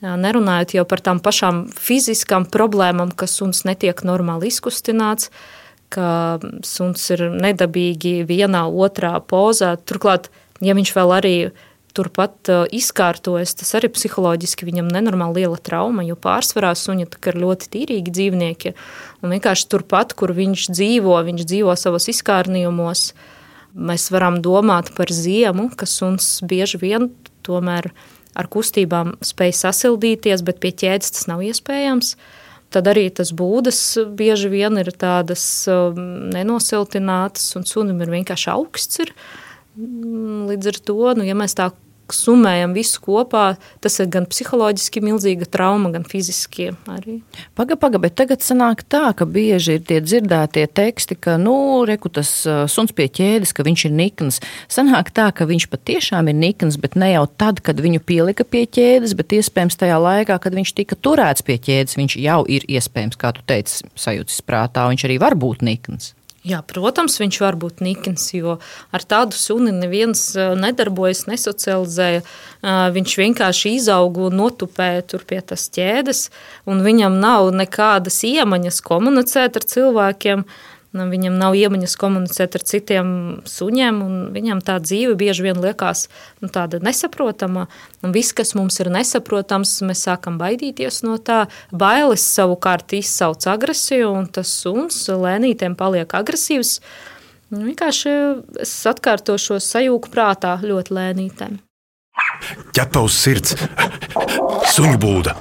Nerunājot 0.02 0.75
jau 0.75 0.83
par 0.91 1.00
tām 1.02 1.21
pašām 1.23 1.64
fiziskām 1.79 2.49
problēmām, 2.50 3.12
ka 3.14 3.29
suns 3.31 3.62
netiek 3.62 4.00
normāli 4.02 4.50
izkustināts, 4.50 5.31
ka 5.95 6.41
suns 6.67 7.05
ir 7.14 7.29
nedabīgi 7.31 8.25
vienā, 8.26 8.64
otrā 8.67 9.14
pozā. 9.23 9.76
Turklāt, 9.87 10.26
ja 10.59 10.75
viņš 10.75 10.95
vēl 10.97 11.14
arī 11.19 11.35
ir 11.45 11.52
turpat 11.97 12.51
izkārtojas, 12.75 13.55
tas 13.59 13.75
arī 13.79 13.91
psiholoģiski 13.93 14.67
viņam 14.69 14.89
nenormāli 14.93 15.43
liela 15.43 15.59
trauma, 15.61 16.05
jo 16.07 16.17
pārsvarā 16.17 16.73
suņi 16.79 17.07
ir 17.07 17.39
ļoti 17.43 17.71
tīrīgi 17.75 18.15
dzīvnieki. 18.15 18.75
Un 19.23 19.37
vienkārši 19.37 19.69
turpat, 19.73 20.17
kur 20.19 20.35
viņš 20.37 20.71
dzīvo, 20.73 21.19
viņš 21.29 21.47
dzīvo 21.49 21.77
savos 21.79 22.09
izkārnījumos. 22.13 23.13
Mēs 23.73 24.11
varam 24.13 24.41
domāt 24.45 24.93
par 24.97 25.13
ziemu, 25.13 25.71
ka 25.77 25.89
suns 25.89 26.41
bieži 26.45 26.81
vien 26.83 27.09
tomēr 27.47 27.93
ar 28.37 28.49
kustībām 28.53 29.17
spēj 29.25 29.55
sasildīties, 29.61 30.45
bet 30.45 30.61
pie 30.61 30.73
ķēdes 30.83 31.17
tas 31.17 31.29
nav 31.31 31.45
iespējams. 31.45 32.17
Tad 32.73 32.89
arī 32.89 33.09
tas 33.13 33.35
būdas 33.37 33.81
bieži 34.17 34.49
vien 34.49 34.81
ir 34.81 34.89
tādas 34.97 35.45
nenosiltinātas, 35.69 37.51
un 37.59 37.67
sunim 37.69 38.01
ir 38.01 38.13
vienkārši 38.15 38.49
augsts. 38.55 39.03
Ir. 39.05 39.13
Mm, 39.76 40.50
līdz 40.50 40.73
ar 40.73 40.83
to, 40.85 41.00
nu, 41.17 41.25
ja 41.25 41.37
mēs 41.38 41.57
tā 41.57 41.71
summējam 42.12 42.75
visu 42.76 43.00
kopā, 43.02 43.45
tas 43.83 43.99
ir 44.02 44.09
gan 44.12 44.26
psiholoģiski 44.29 45.02
milzīga 45.05 45.47
trauma, 45.49 45.91
gan 45.95 46.05
fiziski 46.09 46.71
arī. 46.91 47.21
Paga, 47.59 47.76
paga, 47.81 48.00
bet 48.02 48.17
tagad 48.19 48.45
sanāk 48.45 48.85
tā, 48.85 49.05
ka 49.17 49.26
bieži 49.29 49.79
ir 49.79 49.87
tie 49.88 50.00
dzirdētie 50.05 50.67
teksti, 50.76 51.17
ka, 51.23 51.38
nu, 51.41 51.55
reku 51.88 52.12
tas 52.12 52.31
uh, 52.49 52.64
suns 52.71 52.95
pie 52.97 53.09
ķēdes, 53.09 53.55
ka 53.57 53.67
viņš 53.67 53.87
ir 53.88 53.97
nikns. 53.97 54.41
Sanāk 54.73 55.12
tā, 55.17 55.31
ka 55.37 55.49
viņš 55.49 55.69
patiešām 55.73 56.31
ir 56.33 56.38
nikns, 56.38 56.79
bet 56.83 56.99
ne 57.00 57.12
jau 57.14 57.26
tad, 57.26 57.62
kad 57.64 57.81
viņu 57.83 58.02
pielika 58.05 58.45
pie 58.45 58.67
ķēdes, 58.67 59.17
bet 59.19 59.37
iespējams 59.38 59.79
tajā 59.81 60.00
laikā, 60.02 60.38
kad 60.43 60.57
viņš 60.59 60.75
tika 60.83 60.99
turēts 60.99 61.47
pie 61.47 61.59
ķēdes, 61.62 61.99
viņš 62.00 62.19
jau 62.23 62.41
ir 62.45 62.67
iespējams, 62.69 63.21
kā 63.21 63.35
tu 63.37 63.47
teici, 63.49 63.87
sajūtis 63.97 64.43
prātā, 64.47 64.88
viņš 64.93 65.09
arī 65.09 65.23
var 65.23 65.38
būt 65.38 65.64
nikns. 65.67 66.12
Jā, 66.43 66.59
protams, 66.67 67.21
viņš 67.23 67.37
var 67.39 67.55
būt 67.55 67.79
nikns, 67.87 68.25
jo 68.35 68.57
ar 68.91 69.05
tādu 69.07 69.39
suni 69.39 69.71
neviens 69.77 70.25
nedarbojas, 70.59 71.29
nesocializēja. 71.31 72.25
Viņš 72.97 73.15
vienkārši 73.21 73.77
izauga 73.77 74.25
un 74.27 74.41
notupēja 74.41 75.05
tur 75.13 75.23
pie 75.29 75.39
tās 75.47 75.69
ķēdes, 75.71 76.25
un 76.67 76.83
viņam 76.83 77.21
nav 77.23 77.53
nekādas 77.55 78.19
iemaņas 78.27 78.83
komunicēt 78.83 79.61
ar 79.61 79.69
cilvēkiem. 79.75 80.43
Nu, 80.43 80.72
viņam 80.93 81.39
nav 81.41 81.57
iemaņas 81.57 81.95
komunicēt 82.01 82.59
ar 82.59 82.65
citiem 82.69 83.07
suņiem, 83.49 84.01
un 84.05 84.19
viņam 84.35 84.61
tā 84.65 84.77
dzīve 84.85 85.17
bieži 85.21 85.47
vien 85.47 85.61
liekas 85.63 86.07
nu, 86.43 86.51
tāda 86.53 86.83
nesaprotama. 86.85 87.67
Viss, 88.03 88.35
kas 88.37 88.53
mums 88.59 88.77
ir 88.83 88.93
nesaprotams, 88.93 89.79
mēs 89.89 90.05
sākam 90.09 90.37
baidīties 90.41 91.03
no 91.07 91.17
tā. 91.17 91.47
Bailes 91.73 92.25
savukārt 92.37 92.93
izsauc 92.99 93.47
agresiju, 93.49 94.13
un 94.21 94.29
tas 94.29 94.53
suns 94.63 95.07
lēnītēm 95.09 95.77
paliek 95.81 96.13
agresīvs. 96.13 96.79
Nu, 97.53 97.65
vienkārši 97.67 98.13
es 98.65 98.73
atkārtošos 98.89 99.67
sajūgu 99.75 100.13
prātā 100.13 100.59
ļoti 100.65 100.97
lēnītēm. 100.97 101.61
Ķepa 102.77 103.05
uz 103.05 103.17
sirds, 103.17 103.57
suņu 104.75 104.99
būda. 105.01 105.37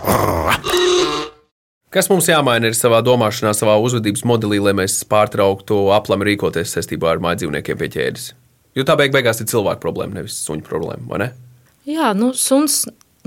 Kas 1.92 2.08
mums 2.08 2.30
jāmaina 2.30 2.70
ir 2.72 2.76
savā 2.78 3.02
domāšanā, 3.04 3.52
savā 3.52 3.74
uzvedības 3.84 4.22
modelī, 4.24 4.62
lai 4.64 4.72
mēs 4.80 5.02
pārtrauktu 5.12 5.90
aplami 5.92 6.30
rīkoties 6.30 6.78
saistībā 6.78 7.10
ar 7.12 7.20
māju 7.20 7.42
dzīvniekiem 7.42 7.82
pie 7.82 7.90
ķēdes? 7.92 8.28
Jo 8.80 8.86
tā 8.88 8.96
beig 8.96 9.12
beigās 9.12 9.44
ir 9.44 9.50
cilvēka 9.52 9.84
problēma, 9.84 10.22
nevis 10.22 10.38
suņu 10.46 10.64
problēma, 10.64 11.04
vai 11.12 11.20
ne? 11.20 11.28
Jā, 11.90 12.14
nu, 12.16 12.30
suns 12.38 12.86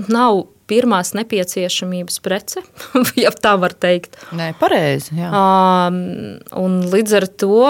nav 0.09 0.47
pirmās 0.65 1.13
nepieciešamības 1.13 2.17
prece, 2.25 2.65
ja 3.23 3.29
tā 3.37 3.53
var 3.61 3.77
teikt. 3.77 4.17
Nē, 4.33 4.55
pareizi. 4.57 5.13
Um, 5.29 6.01
līdz 6.89 7.15
ar 7.21 7.29
to 7.37 7.61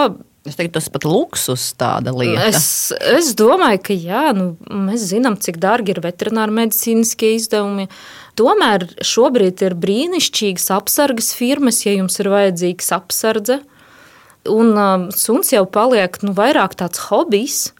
Es 0.46 0.54
teiktu, 0.54 0.76
tas 0.76 0.86
pat 0.94 1.02
luksus 1.02 1.62
tāda 1.74 2.12
lieta. 2.14 2.44
Es, 2.52 2.92
es 2.94 3.32
domāju, 3.34 3.80
ka 3.88 3.96
jā, 3.98 4.28
nu, 4.36 4.52
mēs 4.86 5.08
zinām, 5.10 5.34
cik 5.42 5.58
dārgi 5.62 5.90
ir 5.96 5.98
veterināra 6.04 6.54
medicīniskie 6.54 7.32
izdevumi. 7.34 7.88
Tomēr 8.36 8.84
šobrīd 9.00 9.62
ir 9.64 9.76
brīnišķīgas 9.80 10.68
apsargas 10.76 11.32
firmas, 11.36 11.80
ja 11.86 11.94
jums 11.96 12.20
ir 12.20 12.28
vajadzīgs 12.32 12.92
apsardze. 12.96 13.62
Un 14.46 14.76
um, 14.76 15.08
suns 15.14 15.54
jau 15.54 15.64
paliek 15.66 16.20
nu, 16.22 16.34
vairāk 16.36 16.76
tāds 16.78 17.00
hobijs. 17.08 17.70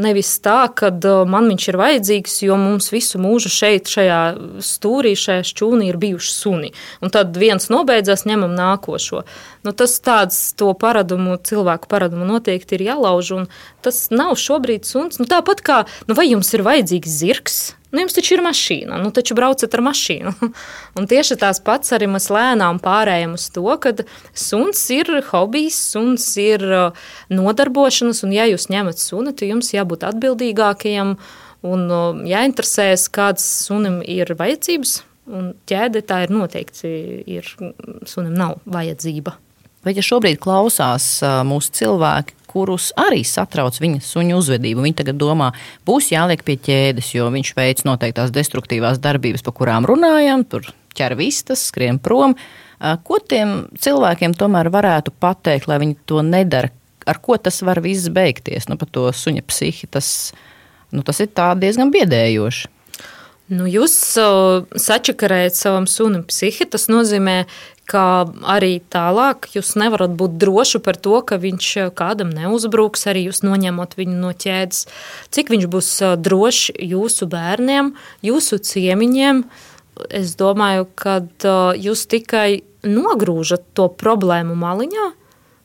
Nevis 0.00 0.28
tā, 0.38 0.68
ka 0.70 0.92
man 1.26 1.48
viņš 1.50 1.64
ir 1.72 1.78
vajadzīgs, 1.80 2.36
jo 2.46 2.54
mums 2.60 2.92
visu 2.92 3.18
mūžu 3.18 3.50
šeit, 3.50 3.90
šajā 3.90 4.18
stūrī, 4.62 5.16
šajā 5.18 5.42
šķūnī 5.48 5.88
ir 5.90 5.98
bijuši 5.98 6.30
suni. 6.30 6.70
Un 7.02 7.10
tad 7.10 7.34
viens 7.34 7.66
nobeidzās, 7.72 8.22
ņemam 8.26 8.54
nākošo. 8.54 9.24
Nu, 9.66 9.74
tas 9.74 9.98
tāds 9.98 10.38
paradumu, 10.78 11.34
cilvēku 11.42 11.90
paradumu 11.90 12.28
noteikti 12.28 12.78
ir 12.78 12.86
jālauž. 12.92 13.34
Tas 13.82 14.06
nav 14.14 14.38
šobrīd 14.38 14.86
suns. 14.86 15.18
Nu, 15.18 15.26
tāpat 15.30 15.66
kā, 15.66 15.82
nu, 16.06 16.14
vai 16.18 16.30
jums 16.30 16.54
ir 16.54 16.66
vajadzīgs 16.66 17.20
zirgs? 17.22 17.60
Nu, 17.90 17.98
jums 18.04 18.14
taču 18.14 18.36
ir 18.36 18.42
mašīna, 18.46 19.00
nu 19.02 19.10
taču 19.14 19.34
braucat 19.34 19.72
ar 19.74 19.82
mašīnu. 19.82 20.32
Un 20.98 21.08
tieši 21.10 21.36
tās 21.40 21.58
pats 21.66 21.90
arī 21.96 22.06
mēs 22.10 22.28
lēnām 22.30 22.78
pārējām 22.82 23.34
uz 23.34 23.48
to, 23.50 23.66
ka 23.82 23.92
suns 24.30 24.84
ir 24.94 25.10
hobijs, 25.32 25.78
suns 25.94 26.28
ir 26.38 26.64
uh, 26.70 27.04
nodarbošanas, 27.34 28.22
un 28.26 28.34
ja 28.36 28.46
jūs 28.50 28.68
ņemat 28.70 29.02
suni, 29.02 29.34
tad 29.34 29.50
jums 29.50 29.72
jābūt 29.74 30.06
atbildīgākajam 30.06 31.16
un 31.66 31.86
uh, 31.90 32.24
jāinteresējas, 32.30 33.08
kādas 33.14 33.46
sunim 33.66 34.00
ir 34.06 34.36
vajadzības. 34.38 35.00
Un 35.30 35.52
ķēde 35.70 36.02
tā 36.06 36.24
ir 36.24 36.32
noteikti, 36.34 36.90
ir, 37.30 37.46
sunim 38.08 38.34
nav 38.34 38.56
vajadzība. 38.70 39.36
Vai 39.86 39.94
ja 39.96 40.02
šobrīd 40.04 40.40
klausās 40.42 41.06
uh, 41.24 41.40
mūsu 41.46 41.74
cilvēki, 41.78 42.34
kurus 42.50 42.90
arī 42.98 43.22
satrauc 43.26 43.78
viņa 43.80 44.02
suņu 44.04 44.40
uzvedība. 44.40 44.82
Viņi 44.84 44.98
tagad 45.02 45.20
domā, 45.20 45.52
būs 45.86 46.10
jāliek 46.12 46.42
pie 46.46 46.58
ķēdes, 46.58 47.12
jo 47.14 47.28
viņš 47.32 47.54
veic 47.56 47.84
noteiktās 47.88 48.34
destruktīvās 48.34 49.00
darbības, 49.02 49.44
par 49.46 49.56
kurām 49.60 49.88
runājam, 49.88 50.44
tur 50.50 50.66
ķer 50.98 51.16
vistas, 51.18 51.68
skrien 51.70 52.00
prom. 52.02 52.34
Ko 53.06 53.20
tiem 53.20 53.68
cilvēkiem 53.78 54.34
tomēr 54.40 54.70
varētu 54.72 55.14
pateikt, 55.20 55.68
lai 55.70 55.80
viņi 55.82 55.98
to 56.08 56.24
nedara? 56.26 56.72
Ar 57.08 57.18
ko 57.22 57.36
tas 57.40 57.62
var 57.64 57.80
viss 57.84 58.10
beigties? 58.12 58.68
Nu, 58.68 58.76
par 58.80 58.90
to 58.92 59.08
suņa 59.14 59.44
psihi 59.48 59.88
tas, 59.90 60.32
nu, 60.92 61.04
tas 61.06 61.20
ir 61.22 61.30
diezgan 61.32 61.92
biedējoši. 61.94 62.68
Nu, 63.50 63.66
jūs 63.66 63.94
uh, 64.22 64.62
sačakarējat 64.78 65.58
savam 65.58 65.88
sunim 65.90 66.22
psihi. 66.22 66.68
Tas 66.70 66.86
nozīmē, 66.86 67.48
ka 67.90 68.30
arī 68.46 68.78
tālāk 68.92 69.48
jūs 69.56 69.72
nevarat 69.80 70.14
būt 70.14 70.36
droši 70.38 70.78
par 70.84 70.98
to, 71.02 71.18
ka 71.26 71.40
viņš 71.42 71.70
kādam 71.98 72.30
neuzbruks, 72.30 73.08
arī 73.10 73.26
jūs 73.26 73.42
noņemot 73.42 73.96
viņu 73.98 74.16
no 74.22 74.30
ķēdes. 74.30 74.84
Cik 75.34 75.50
viņš 75.50 75.66
būs 75.72 75.90
drošs 76.22 76.78
jūsu 76.78 77.26
bērniem, 77.30 77.92
jūsu 78.22 78.60
ciemiņiem, 78.70 79.42
es 80.14 80.36
domāju, 80.38 80.86
ka 80.94 81.18
jūs 81.74 82.06
tikai 82.10 82.62
nogrūžat 82.86 83.66
to 83.74 83.90
problēmu 83.90 84.54
maliņā, 84.54 85.10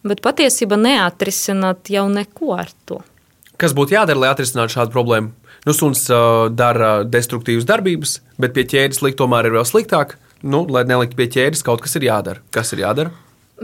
bet 0.09 0.25
patiesībā 0.25 0.81
neatrisināt 0.81 1.93
jau 1.93 2.07
neko 2.09 2.55
ar 2.57 2.73
to. 2.89 3.03
Kas 3.61 3.77
būtu 3.77 3.95
jādara, 3.95 4.25
lai 4.25 4.33
atrisinātu 4.33 4.79
šādu 4.79 4.91
problēmu? 4.91 5.31
Nu, 5.65 5.73
suns 5.73 6.03
uh, 6.13 6.45
dara 6.53 6.99
destruktīvas 7.09 7.65
darbības, 7.65 8.19
bet 8.37 8.53
pie 8.53 8.67
ķēdes 8.69 9.01
likt 9.01 9.17
tomēr 9.17 9.49
ir 9.49 9.57
vēl 9.57 9.65
sliktāk. 9.65 10.19
Nu, 10.45 10.61
lai 10.69 10.83
neliktu 10.85 11.17
pie 11.17 11.25
ķēdes, 11.33 11.63
kaut 11.65 11.81
kas 11.81 11.97
ir 11.97 12.05
jādara. 12.05 12.43
Kas 12.53 12.69
ir 12.75 12.83
jādara? 12.83 13.13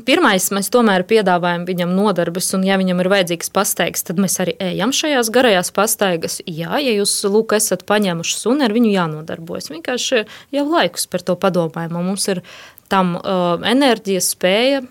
Pirmais, 0.07 0.45
mēs 0.55 0.69
tomēr 0.71 1.03
piedāvājam 1.03 1.65
viņam 1.67 1.91
nodarbes, 1.93 2.47
un, 2.55 2.63
ja 2.63 2.77
viņam 2.79 3.03
ir 3.03 3.09
vajadzīgs 3.11 3.51
pastaigas, 3.51 4.05
tad 4.07 4.21
mēs 4.23 4.39
arī 4.39 4.55
ejam 4.63 4.93
šajās 4.95 5.29
garajās 5.35 5.69
pastaigas. 5.75 6.39
Jā, 6.47 6.79
ja 6.79 6.93
jūs 6.95 7.11
lūk, 7.27 7.57
esat 7.59 7.83
paņēmuši 7.91 8.37
suni, 8.39 8.63
ar 8.65 8.73
viņu 8.73 8.93
jānodarbojas. 8.95 9.67
Vienkārši 9.73 10.23
jau 10.55 10.65
laikus 10.71 11.05
par 11.11 11.27
to 11.27 11.35
padomājam, 11.35 11.99
un 11.99 12.07
mums 12.07 12.29
ir 12.31 12.39
tam 12.89 13.17
uh, 13.19 13.59
enerģija, 13.67 14.23
spēja. 14.23 14.81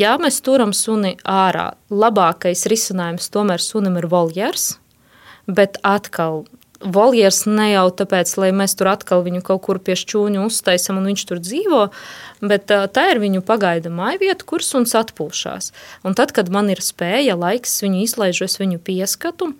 Ja 0.00 0.16
mēs 0.22 0.40
turam 0.42 0.72
suni 0.72 1.18
ārā, 1.28 1.74
labākais 1.92 2.64
risinājums 2.72 3.28
tomēr 3.34 3.60
sunim 3.60 4.00
ir 4.00 4.08
voljers, 4.08 4.79
bet 5.50 5.78
atkal 5.86 6.44
voljers 6.80 7.44
ne 7.44 7.70
jau 7.74 7.86
tāpēc, 7.92 8.32
lai 8.40 8.50
mēs 8.56 8.74
tur 8.78 8.88
atkal 8.94 9.24
viņu 9.26 9.42
kaut 9.44 9.62
kur 9.66 9.80
pie 9.84 9.96
šķūņa 10.00 10.46
uztaisam 10.46 11.00
un 11.00 11.10
viņš 11.10 11.24
tur 11.28 11.42
dzīvo, 11.44 11.82
bet 12.40 12.72
tā 12.72 13.04
ir 13.12 13.20
viņu 13.20 13.44
pagaida 13.46 13.92
mājvieta, 13.92 14.46
kur 14.48 14.64
suns 14.64 14.96
atpūšās. 14.96 15.74
Un 16.08 16.16
tad, 16.16 16.32
kad 16.36 16.48
man 16.52 16.72
ir 16.72 16.80
spēja, 16.84 17.36
laiks 17.36 17.82
viņu 17.84 18.04
izlaižu, 18.06 18.48
es 18.48 18.56
viņu 18.62 18.80
pieskatu, 18.86 19.52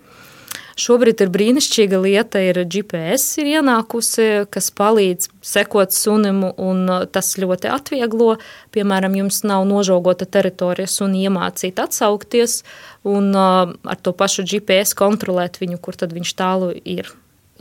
Šobrīd 0.79 1.19
ir 1.21 1.29
brīnišķīga 1.29 1.97
lieta, 1.99 2.39
ir 2.41 2.61
GPS 2.71 3.41
ir 3.41 3.49
ienākusi, 3.57 4.27
kas 4.51 4.69
palīdz 4.73 5.27
sekot 5.43 5.91
sunim, 5.93 6.45
un 6.55 6.87
tas 7.11 7.33
ļoti 7.41 7.69
atvieglo. 7.69 8.37
Piemēram, 8.71 9.17
jums 9.19 9.41
nav 9.47 9.65
nožogota 9.67 10.25
teritorija 10.25 10.87
suni 10.89 11.25
iemācīt 11.27 11.81
atsaukties, 11.83 12.61
un 13.07 13.31
ar 13.35 13.97
to 14.01 14.13
pašu 14.13 14.45
GPS 14.47 14.95
kontrolēt 14.97 15.61
viņu, 15.61 15.79
kur 15.81 15.97
tad 15.97 16.13
viņš 16.15 16.35
tālu 16.37 16.71
ir 16.83 17.09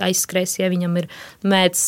aizskries, 0.00 0.58
ja 0.60 0.70
viņam 0.72 0.96
ir 1.00 1.08
mēdz 1.44 1.82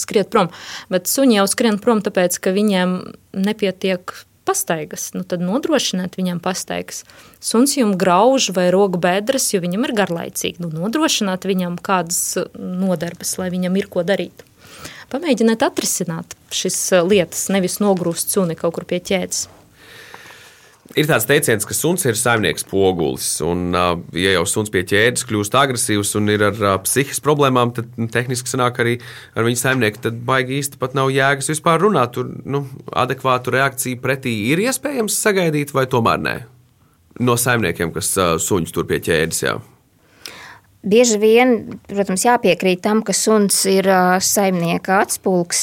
skriet 0.00 0.30
prom. 0.32 0.50
Bet 0.92 1.10
suņi 1.10 1.38
jau 1.38 1.48
skrien 1.50 1.80
prom, 1.82 2.00
tāpēc, 2.04 2.38
ka 2.40 2.54
viņiem 2.54 2.96
nepietiek 3.36 4.14
pastaigas, 4.44 5.10
nu 5.16 5.24
tad 5.24 5.42
nodrošiniet 5.44 6.18
viņam 6.18 6.40
pastaigas. 6.44 7.02
Suns 7.44 7.76
jums 7.78 7.96
grauž 8.00 8.50
vai 8.56 8.68
rogu 8.74 9.00
bedres, 9.00 9.50
jo 9.54 9.62
viņam 9.64 9.86
ir 9.88 9.94
garlaicīgi. 9.96 10.60
Nu, 10.64 10.70
nodrošināt 10.72 11.46
viņam 11.48 11.78
kādas 11.84 12.36
nodarbes, 12.56 13.36
lai 13.40 13.50
viņam 13.54 13.80
ir 13.80 13.88
ko 13.92 14.04
darīt. 14.04 14.44
Pamēģiniet 15.12 15.62
atrisināt 15.64 16.36
šīs 16.52 16.78
lietas, 17.06 17.48
nevis 17.52 17.78
nogrūst 17.80 18.34
suni 18.34 18.56
kaut 18.58 18.76
kur 18.76 18.88
pie 18.88 19.00
ķēdes. 19.04 19.46
Ir 20.92 21.08
tāds 21.08 21.24
teiciens, 21.24 21.64
ka 21.64 21.74
suns 21.74 22.04
ir 22.04 22.18
saimnieks 22.18 22.66
pogulis. 22.68 23.26
Un, 23.42 23.72
ja 23.72 24.34
jau 24.36 24.44
suns 24.46 24.70
pie 24.70 24.84
ķēdes 24.86 25.24
kļūst 25.26 25.56
agresīvs 25.56 26.12
un 26.20 26.28
ir 26.34 26.44
ar 26.50 26.60
psihiskas 26.84 27.24
problēmām, 27.24 27.72
tad 27.74 27.88
nu, 27.96 28.06
tehniski 28.12 28.52
sanāk 28.52 28.82
arī 28.84 28.98
ar 29.32 29.48
viņu 29.48 29.62
saimnieku. 29.62 30.02
Tad 30.04 30.20
baigi 30.28 30.60
īsti 30.60 30.78
pat 30.82 30.94
nav 30.98 31.10
jēgas 31.14 31.48
vispār 31.54 31.80
runāt. 31.82 32.12
Tur 32.14 32.28
nu, 32.44 32.66
adekvātu 32.92 33.56
reakciju 33.56 34.02
pretī 34.04 34.36
ir 34.52 34.62
iespējams 34.68 35.16
sagaidīt, 35.24 35.72
vai 35.74 35.88
tomēr 35.90 36.20
nē? 36.20 36.36
No 37.24 37.38
saimniekiem, 37.40 37.94
kas 37.94 38.12
suņus 38.44 38.76
tur 38.76 38.86
pie 38.90 39.00
ķēdes. 39.08 39.46
Jā. 39.48 39.58
Bieži 40.84 41.16
vien, 41.16 41.54
protams, 41.88 42.26
jāpiekrīt 42.26 42.82
tam, 42.84 42.98
ka 43.06 43.14
suns 43.16 43.62
ir 43.70 43.86
saimnieka 44.20 44.98
atspulgs. 45.00 45.62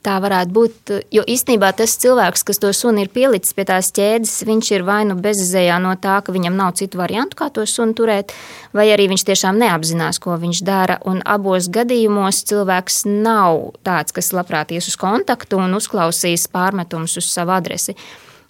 Tā 0.00 0.14
varētu 0.24 0.54
būt. 0.56 0.92
Jo 1.12 1.24
īstenībā 1.28 1.68
tas 1.76 1.98
cilvēks, 2.00 2.46
kas 2.48 2.62
to 2.62 2.70
suni 2.72 3.04
ir 3.04 3.12
pielicis 3.12 3.52
pie 3.52 3.66
tās 3.68 3.92
ķēdes, 3.92 4.32
viņš 4.48 4.72
ir 4.72 4.86
vai 4.88 5.02
nu 5.10 5.18
bezizējā 5.20 5.76
no 5.84 5.92
tā, 6.00 6.16
ka 6.24 6.32
viņam 6.32 6.56
nav 6.56 6.72
citu 6.80 7.02
variantu, 7.02 7.36
kā 7.42 7.50
to 7.52 7.66
suni 7.68 7.92
turēt, 7.98 8.32
vai 8.72 8.88
arī 8.94 9.10
viņš 9.12 9.28
tiešām 9.28 9.60
neapzinās, 9.60 10.22
ko 10.24 10.40
viņš 10.40 10.64
dara. 10.64 10.96
Un 11.04 11.20
abos 11.28 11.68
gadījumos 11.68 12.40
cilvēks 12.48 13.04
nav 13.10 13.74
tāds, 13.84 14.16
kas 14.16 14.32
labprāt 14.32 14.72
ies 14.72 14.88
uz 14.88 14.96
kontaktu 14.96 15.60
un 15.60 15.76
uzklausīs 15.76 16.48
pārmetumus 16.48 17.20
uz 17.20 17.28
savu 17.28 17.52
adresi. 17.52 17.98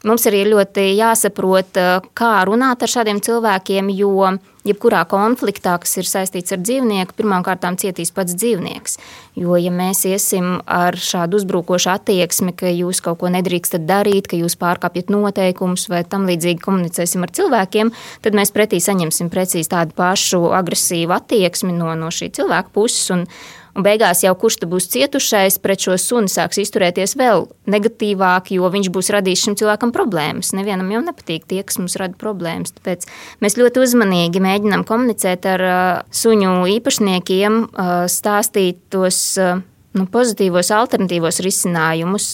Mums 0.05 0.27
arī 0.29 0.43
ļoti 0.51 0.91
jāsaprot, 0.99 1.79
kā 2.13 2.33
runāt 2.45 2.83
ar 2.85 2.91
šādiem 2.93 3.23
cilvēkiem, 3.25 3.89
jo 3.97 4.35
jebkurā 4.65 5.03
konfliktā, 5.09 5.77
kas 5.81 5.97
ir 6.01 6.09
saistīts 6.09 6.53
ar 6.53 6.61
dzīvnieku, 6.61 7.17
pirmkārt 7.17 7.65
cietīs 7.81 8.13
pats 8.13 8.37
dzīvnieks. 8.37 8.99
Jo, 9.41 9.57
ja 9.61 9.73
mēs 9.73 10.05
iesim 10.09 10.59
ar 10.69 10.97
šādu 11.01 11.41
uzbrukošu 11.41 11.93
attieksmi, 11.95 12.53
ka 12.57 12.69
jūs 12.69 13.01
kaut 13.05 13.23
ko 13.23 13.33
nedrīkstat 13.33 13.89
darīt, 13.89 14.29
ka 14.29 14.37
jūs 14.41 14.59
pārkāpjat 14.61 15.13
noteikumus 15.13 15.89
vai 15.89 16.05
tam 16.05 16.29
līdzīgi 16.29 16.61
komunicēsim 16.65 17.25
ar 17.25 17.33
cilvēkiem, 17.33 17.93
tad 18.25 18.37
mēs 18.37 18.53
pretī 18.53 18.81
saņemsim 18.85 19.33
precīzi 19.33 19.73
tādu 19.73 19.97
pašu 19.97 20.47
agresīvu 20.57 21.17
attieksmi 21.17 21.73
no, 21.77 21.93
no 21.97 22.13
šī 22.13 22.33
cilvēka 22.37 22.77
puses. 22.77 23.09
Un, 23.15 23.29
Un 23.75 23.83
beigās 23.83 24.23
jau 24.23 24.31
kurš 24.39 24.61
būs 24.71 24.87
cietušais 24.93 25.59
pret 25.63 25.83
šo 25.83 25.97
suni 25.99 26.31
sāks 26.31 26.61
izturēties 26.63 27.17
vēl 27.19 27.49
negatīvāk, 27.71 28.53
jo 28.55 28.71
viņš 28.71 28.91
būs 28.95 29.11
radījis 29.17 29.43
šim 29.49 29.57
cilvēkam 29.59 29.91
problēmas. 29.95 30.53
Nevienam 30.55 30.93
jau 30.95 31.03
nepatīk 31.03 31.49
tie, 31.51 31.63
kas 31.67 31.81
mums 31.83 31.99
rada 31.99 32.15
problēmas. 32.21 32.75
Tāpēc 32.79 33.09
mēs 33.43 33.59
ļoti 33.59 33.83
uzmanīgi 33.83 34.43
mēģinām 34.45 34.87
komunicēt 34.87 35.51
ar 35.51 35.67
uh, 35.67 35.83
suņu 36.15 36.55
īpašniekiem, 36.77 37.61
uh, 37.67 37.93
stāstīt 38.11 38.79
tos 38.95 39.21
uh, 39.43 39.59
nu, 39.99 40.07
pozitīvos, 40.07 40.71
alternatīvos 40.75 41.43
risinājumus, 41.43 42.33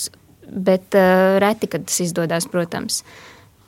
bet 0.50 0.96
reti, 1.38 1.68
kad 1.70 1.84
tas 1.86 2.00
izdodas, 2.02 2.48
protams 2.50 3.04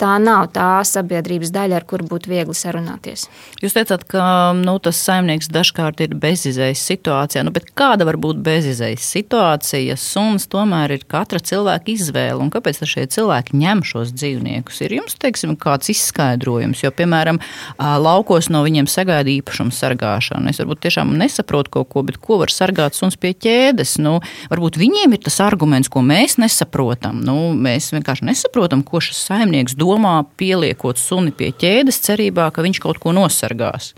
tā 0.02 0.16
nav 0.22 0.48
tā 0.56 0.82
sabiedrības 0.86 1.52
daļa, 1.54 1.78
ar 1.78 1.86
kuru 1.88 2.08
būtu 2.10 2.30
viegli 2.32 2.54
sarunāties. 2.56 3.28
Jūs 3.62 3.76
teicāt, 3.76 4.04
ka 4.10 4.24
nu, 4.58 4.74
tas 4.82 4.98
saimnieks 4.98 5.50
dažkārt 5.52 6.02
ir 6.02 6.16
bezizējas 6.18 6.82
situācijā. 6.90 7.44
Nu, 7.46 7.54
kāda 7.78 8.06
var 8.08 8.18
būt 8.22 8.40
bezizējas 8.42 9.06
situācija, 9.14 9.82
ja 9.92 9.98
suns 10.00 10.48
tomēr 10.50 10.96
ir 10.96 11.06
katra 11.10 11.38
cilvēka 11.42 11.92
izvēle? 11.94 12.40
Un 12.42 12.50
kāpēc 12.52 12.82
šie 12.88 13.06
cilvēki 13.14 13.58
ņem 13.60 13.84
šos 13.86 14.14
dzīvniekus? 14.16 14.80
Ir 14.82 14.96
jums 14.98 15.14
teiksim, 15.22 15.54
kāds 15.60 15.92
izskaidrojums, 15.92 16.82
jo, 16.82 16.90
piemēram, 16.98 17.38
laukos 17.78 18.50
no 18.50 18.64
viņiem 18.66 18.90
sagaida 18.90 19.30
īpašumu 19.36 19.74
sargāšanu. 19.76 20.50
Es 20.50 20.58
varbūt 20.62 20.82
tiešām 20.88 21.14
nesaprotu 21.20 21.76
kaut 21.78 21.92
ko, 21.94 22.02
bet 22.08 22.18
ko 22.22 22.40
var 22.42 22.50
sargāt 22.50 22.98
suns 22.98 23.18
pie 23.20 23.34
ķēdes? 23.36 23.94
Nu, 24.02 24.18
varbūt 24.50 24.80
viņiem 24.82 25.14
ir 25.14 25.22
tas 25.22 25.38
arguments, 25.44 25.92
ko 25.92 26.02
mēs 26.02 26.40
nesaprotam. 26.42 27.22
Nu, 27.22 27.52
mēs 27.54 27.92
vienkārši 27.94 28.26
nesaprotam, 28.32 28.82
ko 28.86 29.02
šis 29.04 29.22
saimnieks 29.28 29.78
dod 29.78 29.91
domā, 29.92 30.18
pieliekot 30.40 31.00
suni 31.00 31.34
pie 31.36 31.52
ķēdes, 31.52 32.02
cerībā, 32.08 32.50
ka 32.52 32.64
viņš 32.64 32.82
kaut 32.82 33.02
ko 33.02 33.14
nosargās. 33.16 33.92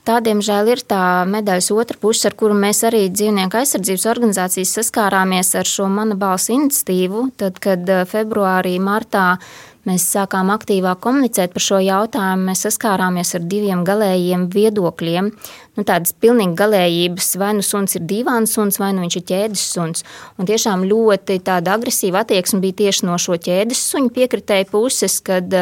Tā, 0.00 0.16
diemžēl, 0.24 0.70
ir 0.72 0.80
tā 0.88 1.22
medaļas 1.28 1.68
otra 1.76 1.98
puse, 2.00 2.24
ar 2.30 2.34
kuru 2.40 2.54
mēs 2.56 2.80
arī 2.88 3.02
dzīvnieku 3.12 3.58
aizsardzības 3.60 4.06
organizācijas 4.08 4.72
saskārāmies 4.78 5.52
ar 5.60 5.68
šo 5.68 5.90
mana 5.92 6.16
balss 6.16 6.48
iniciatīvu. 6.54 7.26
Tad, 7.40 7.60
kad 7.60 7.84
eh, 7.84 8.06
februārī, 8.08 8.78
martā 8.80 9.34
mēs 9.88 10.06
sākām 10.14 10.52
aktīvāk 10.54 11.02
komunicēt 11.04 11.52
par 11.52 11.66
šo 11.66 11.82
jautājumu, 11.84 12.48
mēs 12.48 12.64
saskārāmies 12.66 13.34
ar 13.36 13.44
diviem 13.52 13.84
galējiem 13.84 14.48
viedokļiem 14.54 15.30
nu, 15.78 15.84
tādas 15.86 16.12
pilnīgi 16.20 16.56
galējības, 16.58 17.30
vai 17.40 17.52
nu 17.58 17.64
suns 17.66 17.96
ir 17.98 18.04
divāns 18.10 18.54
suns, 18.56 18.80
vai 18.82 18.90
nu 18.96 19.04
viņš 19.04 19.18
ir 19.20 19.24
ķēdes 19.30 19.64
suns. 19.74 20.04
Un 20.40 20.48
tiešām 20.50 20.84
ļoti 20.90 21.38
tāda 21.46 21.76
agresīva 21.78 22.24
attieksme 22.24 22.62
bija 22.64 22.80
tieši 22.82 23.06
no 23.08 23.16
šo 23.20 23.38
ķēdes 23.40 23.84
suņu 23.92 24.12
piekritēju 24.16 24.70
puses, 24.72 25.20
kad, 25.24 25.54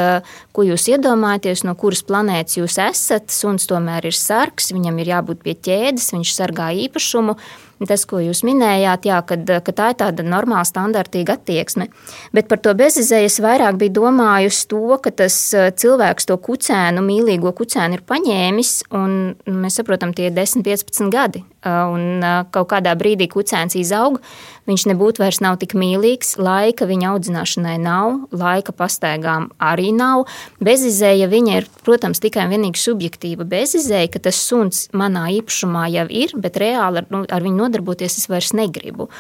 ko 0.57 0.67
jūs 0.67 0.89
iedomājaties, 0.95 1.65
no 1.69 1.77
kuras 1.79 2.05
planētas 2.09 2.61
jūs 2.61 2.81
esat. 2.89 3.31
Suns 3.35 3.69
tomēr 3.71 4.09
ir 4.09 4.17
sargs, 4.17 4.73
viņam 4.75 5.01
ir 5.03 5.15
jābūt 5.15 5.45
pie 5.45 5.57
ķēdes, 5.69 6.13
viņš 6.17 6.37
sargā 6.41 6.73
īpašumu. 6.89 7.39
Tas, 7.87 8.03
ko 8.11 8.19
jūs 8.19 8.41
minējāt, 8.43 9.07
jā, 9.07 9.21
kad, 9.23 9.45
ka 9.63 9.73
tā 9.75 9.93
ir 9.93 9.99
tāda 10.01 10.25
normāla, 10.27 10.65
standartīga 10.67 11.37
attieksme. 11.39 11.87
Bet 12.35 12.49
par 12.51 12.59
to 12.65 12.73
bezizējas 12.75 13.39
vairāk 13.45 13.79
bija 13.79 13.95
domājusi 14.01 14.65
to, 14.73 14.97
ka 15.05 15.13
tas 15.15 15.37
cilvēks 15.55 16.27
to 16.27 16.35
kucēnu, 16.43 17.05
mīlīgo 17.07 17.53
kucēnu 17.55 18.01
ir 18.01 18.03
paņēmis, 18.09 18.73
un 18.99 19.15
mēs 19.47 19.79
saprotam, 19.79 19.98
apmēram 19.99 20.15
tie 20.15 20.31
10, 20.31 20.63
15 20.65 21.11
gadi. 21.11 21.45
Un 21.67 22.23
kaut 22.55 22.69
kādā 22.71 22.95
brīdī 22.97 23.27
kucēns 23.29 23.75
izaug, 23.77 24.21
viņš 24.69 24.85
nebūtu 24.93 25.21
vairs 25.21 25.41
nav 25.41 25.59
tik 25.59 25.75
mīlīgs, 25.75 26.39
laika 26.39 26.87
viņa 26.87 27.11
audzināšanai 27.13 27.79
nav, 27.83 28.29
laika 28.31 28.73
pastaigām 28.73 29.51
arī 29.59 29.91
nav. 29.93 30.27
Bezizēja 30.61 31.29
viņa 31.29 31.59
ir, 31.59 31.67
protams, 31.85 32.21
tikai 32.21 32.47
un 32.47 32.55
vienīgi 32.55 32.79
subjektīva 32.79 33.45
bezizēja, 33.45 34.13
ka 34.15 34.23
tas 34.29 34.39
suns 34.39 34.87
manā 34.93 35.29
īpašumā 35.41 35.89
jau 35.91 36.07
ir, 36.09 36.33
bet 36.39 36.57
reāli 36.57 37.03
ar, 37.03 37.11
nu, 37.11 37.25
ar 37.27 37.43
viņu 37.43 37.59
nodarboties 37.59 38.21
es 38.23 38.29
vairs 38.31 38.55
negribu. 38.55 39.11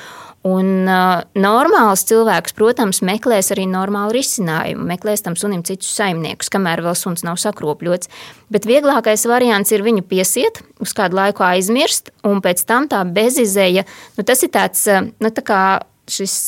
Un 0.46 0.86
uh, 0.86 1.24
normāls 1.34 2.04
cilvēks, 2.06 2.54
protams, 2.54 3.00
meklēs 3.02 3.50
arī 3.54 3.64
normālu 3.66 4.14
risinājumu, 4.14 4.86
meklēs 4.86 5.24
tam 5.26 5.34
sunim 5.38 5.64
citus 5.66 5.90
saimniekus, 5.98 6.50
kamēr 6.54 6.84
vēl 6.84 6.94
suns 6.98 7.24
nav 7.26 7.40
sakropļots. 7.42 8.10
Bet 8.54 8.68
vieglākais 8.68 9.26
variants 9.28 9.74
ir 9.74 9.82
viņu 9.82 10.06
piesiet, 10.06 10.62
uz 10.78 10.94
kādu 10.96 11.18
laiku 11.18 11.42
aizmirst, 11.42 12.12
un 12.28 12.38
pēc 12.44 12.62
tam 12.70 12.86
tā 12.90 13.02
bezizēja, 13.02 13.82
nu, 14.14 14.26
tas 14.28 14.46
ir 14.46 14.54
tāds, 14.54 14.86
nu, 15.18 15.32
tā 15.34 15.42
kā 15.42 15.62
šis 16.08 16.38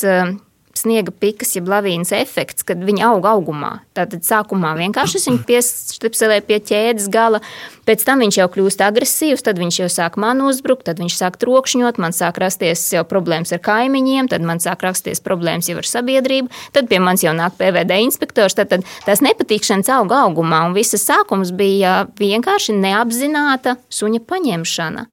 sniega 0.81 1.12
pikas, 1.12 1.55
jeb 1.57 1.69
lavīnas 1.71 2.12
efekts, 2.16 2.64
kad 2.66 2.81
viņi 2.85 3.05
aug 3.07 3.27
augumā. 3.29 3.81
Tātad 3.97 4.25
sākumā 4.27 4.73
vienkārši 4.79 5.23
viņu 5.27 5.45
piestipselēju 5.49 6.47
pie 6.49 6.59
ķēdes 6.71 7.09
gala, 7.12 7.43
pēc 7.88 8.05
tam 8.07 8.25
viņš 8.25 8.40
jau 8.40 8.49
kļūst 8.55 8.85
agresīvs, 8.87 9.45
tad 9.47 9.61
viņš 9.61 9.81
jau 9.83 9.90
sāk 9.93 10.19
man 10.21 10.43
uzbrukt, 10.47 10.87
tad 10.88 11.03
viņš 11.03 11.19
sāk 11.21 11.38
trokšņot, 11.43 12.01
man 12.03 12.16
sāk 12.16 12.40
rasties 12.43 12.87
jau 12.95 13.05
problēmas 13.09 13.55
ar 13.57 13.62
kaimiņiem, 13.66 14.31
tad 14.33 14.45
man 14.47 14.62
sāk 14.62 14.85
rasties 14.87 15.23
problēmas 15.25 15.71
jau 15.71 15.79
ar 15.81 15.88
sabiedrību, 15.88 16.51
tad 16.77 16.90
pie 16.90 17.01
manis 17.03 17.25
jau 17.27 17.37
nāk 17.37 17.57
PVD 17.61 18.01
inspektors, 18.07 18.57
tad, 18.59 18.73
tad 18.73 18.87
tās 19.07 19.25
nepatīkšanas 19.27 19.93
auga 20.01 20.25
augumā, 20.27 20.64
un 20.69 20.77
visas 20.77 21.05
sākums 21.07 21.55
bija 21.57 22.05
vienkārši 22.21 22.77
neapzināta 22.81 23.79
suņa 23.93 24.25
paņemšana. 24.31 25.09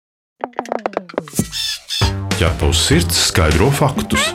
Ķepavs 2.38 2.84
sirds 2.92 3.24
skaidro 3.32 3.72
faktus. 3.74 4.30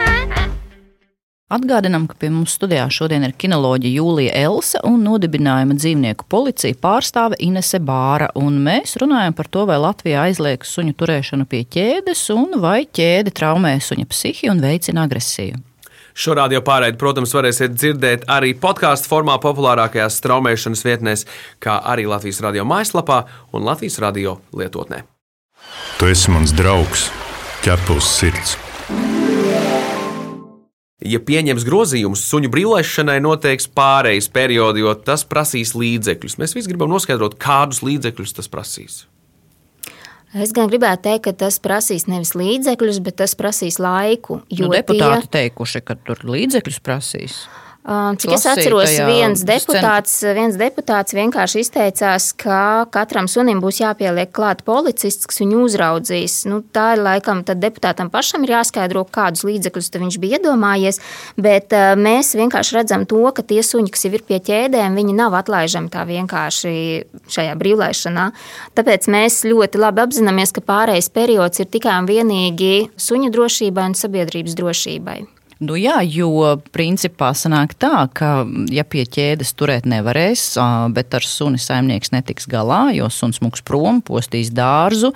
Atgādinām, 1.52 2.06
ka 2.08 2.16
pie 2.16 2.30
mums 2.32 2.54
studijā 2.56 2.86
šodien 2.88 3.26
ir 3.26 3.34
kinoloģija 3.36 3.98
Jūlija 3.98 4.36
Elsa 4.46 4.80
un 4.88 5.02
nodibinājuma 5.04 5.74
dzīvnieku 5.76 6.24
policija 6.32 6.78
pārstāve 6.80 7.36
Inese 7.44 7.76
Bāra. 7.76 8.30
Mēs 8.32 8.96
runājam 9.02 9.36
par 9.36 9.50
to, 9.52 9.66
vai 9.68 9.76
Latvijā 9.82 10.22
aizliegs 10.30 10.72
suņu 10.72 10.96
turēšanu 10.96 11.44
pie 11.50 11.66
ķēdes 11.68 12.24
un 12.32 12.56
vai 12.62 12.86
ķēde 12.88 13.34
traumē 13.36 13.74
suņa 13.84 14.08
psihi 14.08 14.48
un 14.48 14.64
veicina 14.64 15.04
agresiju. 15.04 15.60
Šo 16.16 16.38
radio 16.40 16.62
pārraidi, 16.64 16.96
protams, 17.00 17.32
varēsiet 17.36 17.76
dzirdēt 17.76 18.24
arī 18.32 18.54
podkāstu 18.56 19.12
formā 19.12 19.36
populārākajās 19.44 20.16
straumēšanas 20.20 20.84
vietnēs, 20.88 21.26
kā 21.60 21.78
arī 21.84 22.08
Latvijas 22.08 22.40
radio 22.44 22.64
mājaslapā 22.68 23.24
un 23.52 23.68
Latvijas 23.68 24.00
radio 24.00 24.38
lietotnē. 24.56 25.04
Tu 26.00 26.12
esi 26.12 26.32
mans 26.32 26.56
draugs, 26.56 27.10
ķepus 27.64 28.12
sirds. 28.20 28.56
Ja 31.02 31.18
pieņems 31.18 31.64
grozījumus, 31.66 32.22
suņu 32.30 32.50
brīvlaišanai 32.52 33.18
noteiks 33.24 33.66
pārejas 33.74 34.28
periodu, 34.30 34.84
jo 34.84 34.92
tas 34.94 35.24
prasīs 35.26 35.74
līdzekļus. 35.74 36.38
Mēs 36.38 36.54
visi 36.54 36.70
gribam 36.70 36.92
noskaidrot, 36.92 37.34
kādus 37.42 37.82
līdzekļus 37.82 38.36
tas 38.38 38.50
prasīs. 38.52 39.00
Es 40.32 40.54
gan 40.56 40.70
gribētu 40.70 41.04
teikt, 41.10 41.24
ka 41.26 41.32
tas 41.44 41.58
prasīs 41.60 42.06
nevis 42.08 42.32
līdzekļus, 42.38 43.02
bet 43.04 43.18
tas 43.20 43.34
prasīs 43.36 43.76
laiku. 43.82 44.40
Nu, 44.56 44.70
deputāti 44.72 45.26
tie... 45.26 45.32
teikuši, 45.36 45.82
ka 45.84 45.98
tur 46.06 46.22
līdzekļus 46.24 46.78
prasīs. 46.84 47.42
Cik 47.82 48.30
es 48.36 48.44
atceros, 48.46 48.92
viens 49.08 49.40
deputāts, 49.42 50.20
viens 50.36 50.54
deputāts 50.54 51.16
vienkārši 51.18 51.64
izteicās, 51.64 52.28
ka 52.38 52.86
katram 52.94 53.26
sunim 53.26 53.58
būs 53.58 53.80
jāpieliek 53.80 54.30
klāt 54.30 54.62
policists, 54.62 55.26
kas 55.26 55.42
viņu 55.42 55.64
uzraudzīs. 55.66 56.36
Nu, 56.46 56.60
tā 56.62 56.92
ir 56.94 57.02
laikam 57.02 57.42
deputātam 57.42 58.06
pašam 58.12 58.46
ir 58.46 58.54
jāskaidro, 58.54 59.02
kādus 59.10 59.42
līdzekļus 59.48 59.90
viņš 59.98 60.20
bija 60.22 60.38
iedomājies, 60.38 61.02
bet 61.34 61.74
mēs 61.98 62.36
vienkārši 62.38 62.78
redzam 62.78 63.08
to, 63.10 63.24
ka 63.34 63.42
tie 63.42 63.58
suņi, 63.66 63.90
kas 63.90 64.06
jau 64.06 64.14
ir 64.14 64.26
pie 64.30 64.38
ķēdēm, 64.38 64.94
viņi 65.02 65.18
nav 65.18 65.34
atlaižami 65.42 65.90
tā 65.90 66.06
vienkārši 66.06 66.76
šajā 67.34 67.58
brīvlaišanā. 67.58 68.30
Tāpēc 68.78 69.10
mēs 69.10 69.42
ļoti 69.50 69.82
labi 69.82 70.06
apzināmies, 70.06 70.54
ka 70.54 70.62
pārējais 70.70 71.10
periods 71.10 71.58
ir 71.58 71.72
tikai 71.74 71.98
un 71.98 72.10
vienīgi 72.14 72.74
suņu 72.94 73.34
drošībai 73.34 73.90
un 73.90 73.98
sabiedrības 73.98 74.60
drošībai. 74.62 75.22
Nu 75.62 75.76
jā, 75.78 76.00
jo 76.02 76.56
principā 76.74 77.28
sanāk 77.38 77.76
tā, 77.78 78.08
ka 78.18 78.42
ja 78.74 78.82
pie 78.82 79.04
ķēdes 79.06 79.52
turēt 79.54 79.84
nevarēs, 79.86 80.56
bet 80.96 81.14
ar 81.14 81.26
suni 81.26 81.60
saimnieks 81.62 82.10
netiks 82.10 82.48
galā, 82.50 82.88
jo 82.96 83.06
suns 83.12 83.38
mūks 83.44 83.62
prom, 83.66 84.00
postīs 84.02 84.50
dārzu, 84.50 85.12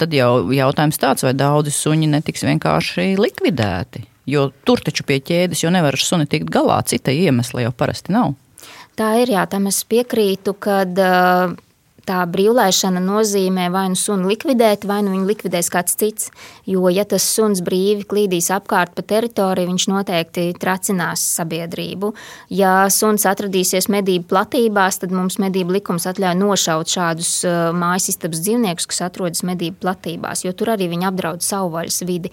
tad 0.00 0.16
jau 0.16 0.48
jautājums 0.56 1.00
tāds, 1.02 1.26
vai 1.26 1.34
daudzi 1.36 1.74
suņi 1.76 2.08
netiks 2.14 2.46
vienkārši 2.48 3.10
likvidēti. 3.20 4.06
Jo 4.32 4.46
tur 4.64 4.80
taču 4.80 5.04
pie 5.04 5.18
ķēdes 5.20 5.64
jau 5.64 5.72
nevar 5.74 5.98
ar 5.98 6.00
suni 6.00 6.28
tikt 6.30 6.48
galā, 6.54 6.78
cita 6.88 7.12
iemesla 7.12 7.66
jau 7.66 7.74
parasti 7.76 8.14
nav. 8.16 8.32
Tā 8.96 9.10
ir, 9.20 9.34
jā, 9.34 9.44
tam 9.50 9.68
es 9.68 9.82
piekrītu, 9.88 10.54
kad 10.62 10.98
uh, 11.00 11.52
tā 12.08 12.22
brīvlaišana 12.28 13.00
nozīmē 13.02 13.68
vai 13.72 13.84
nu 13.92 13.98
sunu 13.98 14.30
likvidēt, 14.30 14.86
vai 14.88 15.00
nu 15.04 15.14
viņu 15.14 15.28
likvidēs 15.28 15.70
kāds 15.72 15.96
cits. 15.98 16.30
Jo, 16.68 16.86
ja 16.92 17.04
tas 17.08 17.24
suns 17.26 17.62
brīvi 17.64 18.06
klīdīs 18.08 18.50
apkārt 18.54 18.94
pa 18.96 19.04
teritoriju, 19.14 19.70
viņš 19.70 19.88
noteikti 19.92 20.46
tracinās 20.60 21.24
sabiedrību. 21.38 22.12
Ja 22.54 22.88
suns 22.92 23.26
atradīsies 23.28 23.90
medību 23.92 24.28
platībās, 24.32 25.00
tad 25.02 25.14
mums 25.14 25.38
medību 25.42 25.78
likums 25.78 26.08
atļauj 26.10 26.38
nošaut 26.40 26.96
šādus 26.96 27.34
uh, 27.46 27.70
mājas 27.76 28.10
istabas 28.14 28.42
dzīvniekus, 28.44 28.88
kas 28.90 29.04
atrodas 29.08 29.46
medību 29.46 29.82
platībās, 29.84 30.46
jo 30.46 30.54
tur 30.56 30.74
arī 30.76 30.90
viņi 30.92 31.08
apdraud 31.12 31.46
savvaļas 31.46 32.02
vidi. 32.08 32.32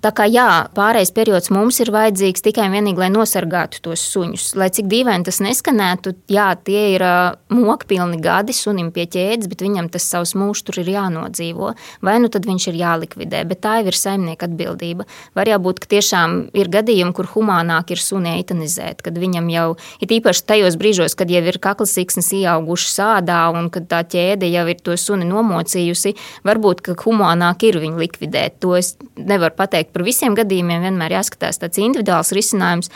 Tā 0.00 0.14
kā 0.16 0.24
jā, 0.24 0.46
pārējais 0.72 1.10
periods 1.12 1.50
mums 1.52 1.76
ir 1.82 1.90
vajadzīgs 1.92 2.40
tikai 2.40 2.70
un 2.70 2.72
vienīgi, 2.72 3.02
lai 3.02 3.10
nosargātu 3.12 3.82
tos 3.84 4.00
suņus. 4.08 4.54
Lai 4.56 4.70
cik 4.72 4.86
dīvaini 4.88 5.26
tas 5.28 5.42
neskanētu, 5.44 6.14
jā, 6.32 6.46
tie 6.64 6.84
ir 6.94 7.04
mokpilni 7.52 8.16
gadi 8.24 8.54
sunim 8.56 8.88
pie 8.96 9.04
ķēdes, 9.12 9.50
bet 9.52 9.60
viņam 9.60 9.90
tas 9.92 10.06
savs 10.08 10.32
mūžs 10.40 10.64
tur 10.64 10.78
ir 10.80 10.88
jānodzīvo. 10.94 11.74
Vai 12.06 12.14
nu 12.24 12.30
tad 12.32 12.48
viņš 12.48 12.68
ir 12.70 12.78
jālikvidē, 12.80 13.42
bet 13.50 13.60
tā 13.66 13.74
jau 13.82 13.90
ir 13.92 13.98
saimnieka 14.00 14.48
atbildība. 14.48 15.04
Var 15.36 15.52
jābūt, 15.52 15.82
ka 15.84 15.92
tiešām 15.92 16.38
ir 16.56 16.72
gadījumi, 16.72 17.12
kur 17.20 17.28
humānāk 17.34 17.92
ir 17.92 18.00
suni 18.00 18.32
eitanizēt, 18.38 19.04
kad 19.04 19.20
viņam 19.20 19.52
jau 19.52 19.66
ir 20.00 20.16
īpaši 20.16 20.46
tajos 20.48 20.80
brīžos, 20.80 21.18
kad 21.18 21.28
jau 21.28 21.44
ir 21.44 21.60
kaklas 21.60 21.92
siksnas 21.98 22.32
ieauguši 22.40 22.88
sādā 22.94 23.42
un 23.52 23.68
kad 23.68 23.90
tā 23.92 24.00
ķēde 24.16 24.48
jau 24.48 24.64
ir 24.64 24.80
to 24.80 24.96
suni 24.96 25.28
nomocījusi, 25.28 26.16
varbūt, 26.48 26.80
ka 26.88 26.96
humānāk 27.04 27.68
ir 27.68 27.82
viņu 27.84 28.00
likvidēt. 28.00 28.62
To 28.64 28.78
es 28.80 28.94
nevaru 29.20 29.60
pateikt 29.60 29.89
par 29.92 30.06
visiem 30.06 30.36
gadījumiem 30.38 30.86
vienmēr 30.88 31.18
jāskatās 31.18 31.60
tāds 31.62 31.80
individuāls 31.82 32.32
risinājums, 32.36 32.90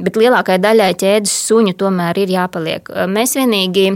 bet 0.00 0.16
lielākajai 0.20 0.62
daļai 0.62 0.92
ķēdes 1.02 1.34
suņu 1.48 1.76
tomēr 1.80 2.22
ir 2.24 2.32
jāpaliek. 2.36 2.88
Mēs 3.12 3.36
vienīgi 3.38 3.90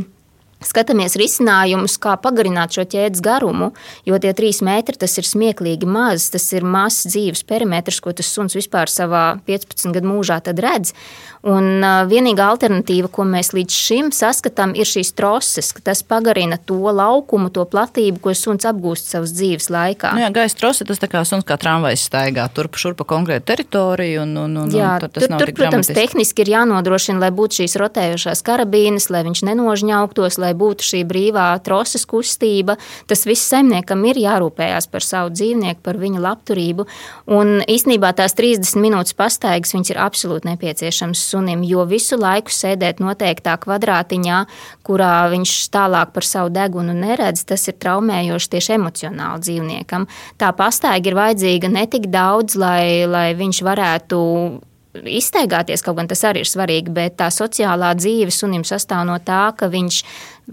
Skatāmies 0.64 1.18
risinājumus, 1.20 1.98
kā 2.00 2.14
pagarināt 2.16 2.72
šo 2.72 2.86
ķēdes 2.88 3.20
garumu, 3.24 3.74
jo 4.08 4.16
tie 4.22 4.32
trīs 4.36 4.62
metri 4.64 4.96
tas 4.96 5.18
ir 5.20 5.28
smieklīgi 5.28 5.84
maz. 5.84 6.30
Tas 6.32 6.48
ir 6.56 6.64
mazs 6.64 7.10
dzīves 7.10 7.44
perimetrs, 7.44 8.00
ko 8.00 8.14
tas 8.16 8.30
suns 8.32 8.56
vispār 8.56 8.88
savā 8.88 9.26
15 9.44 9.92
gadu 9.92 10.08
mūžā 10.08 10.40
redz. 10.56 10.94
Un 11.46 11.84
vienīgā 12.10 12.42
alternatīva, 12.50 13.06
ko 13.12 13.22
mēs 13.28 13.52
līdz 13.54 13.74
šim 13.76 14.08
saskatām, 14.14 14.72
ir 14.74 14.88
šīs 14.88 15.12
troses, 15.14 15.68
ka 15.76 15.84
tas 15.92 16.00
pagarina 16.02 16.56
to 16.58 16.80
laukumu, 16.90 17.52
to 17.54 17.62
platību, 17.70 18.18
ko 18.24 18.34
suns 18.34 18.66
apgūst 18.66 19.12
savas 19.12 19.34
dzīves 19.36 19.68
laikā. 19.70 20.10
Nu 20.16 20.24
jā, 20.24 20.32
gaisa 20.34 20.58
trose 20.58 20.86
tas 20.88 20.98
tā 20.98 21.06
kā 21.12 21.22
suns 21.28 21.46
kā 21.46 21.54
tramvajs 21.60 22.08
staigā 22.08 22.48
turp 22.56 22.74
šurp 22.80 22.98
pa 22.98 23.06
konkrētu 23.12 23.46
teritoriju. 23.52 24.24
Un, 24.24 24.34
un, 24.42 24.56
un, 24.64 24.74
jā, 24.74 24.96
un 24.96 25.06
tur, 25.06 25.22
tur 25.28 25.52
protams, 25.52 25.60
dramatiski. 25.60 25.98
tehniski 26.00 26.42
ir 26.42 26.52
jānodrošina, 26.56 27.22
lai 27.22 27.30
būtu 27.36 27.60
šīs 27.60 27.78
rotējošās 27.84 28.42
karabīnes, 28.46 29.06
lai 29.14 29.22
viņš 29.28 29.44
nenožņauktos, 29.46 30.40
lai 30.46 30.54
būtu 30.56 30.86
šī 30.86 31.02
brīvā 31.08 31.48
troses 31.66 32.06
kustība. 32.08 32.76
Tas 33.10 33.26
viss 33.28 33.48
saimniekam 33.50 34.04
ir 34.08 34.20
jārūpējās 34.22 34.88
par 34.92 35.04
savu 35.04 35.34
dzīvnieku, 35.34 35.82
par 35.84 35.98
viņa 36.00 36.22
labturību. 36.22 36.86
Un 37.36 37.60
īstenībā 37.66 38.12
tās 38.16 38.36
30 38.38 38.78
minūtes 38.82 39.16
pastaigas 39.18 39.74
ir 39.76 40.00
absolūti 40.00 40.50
nepieciešams 40.52 41.22
sunim, 41.30 41.64
jo 41.66 41.84
visu 41.88 42.18
laiku 42.20 42.54
sēdēt 42.54 43.02
noteiktā 43.02 43.56
kvadrātiņā, 43.62 44.42
kurā 44.86 45.14
viņš 45.32 45.56
tālāk 45.74 46.14
par 46.14 46.26
savu 46.26 46.52
degunu 46.54 46.94
neredz, 46.96 47.44
tas 47.48 47.66
ir 47.68 47.78
traumējoši 47.82 48.52
tieši 48.54 48.76
emocionāli 48.78 49.44
dzīvniekam. 49.46 50.06
Tā 50.40 50.52
pastaiga 50.56 51.10
ir 51.10 51.18
vajadzīga 51.18 51.72
ne 51.72 51.84
tik 51.90 52.08
daudz, 52.12 52.56
lai, 52.60 53.04
lai 53.10 53.28
viņš 53.38 53.62
varētu 53.66 54.22
izteigāties, 55.04 55.84
kaut 55.84 55.98
gan 56.00 56.08
tas 56.10 56.24
arī 56.28 56.44
ir 56.44 56.50
svarīgi, 56.50 56.92
bet 56.94 57.18
tā 57.20 57.28
sociālā 57.34 57.92
dzīve 57.98 58.34
sunim 58.34 58.64
sastāv 58.66 59.04
no 59.08 59.18
tā, 59.22 59.50
ka 59.58 59.70
viņš 59.72 60.02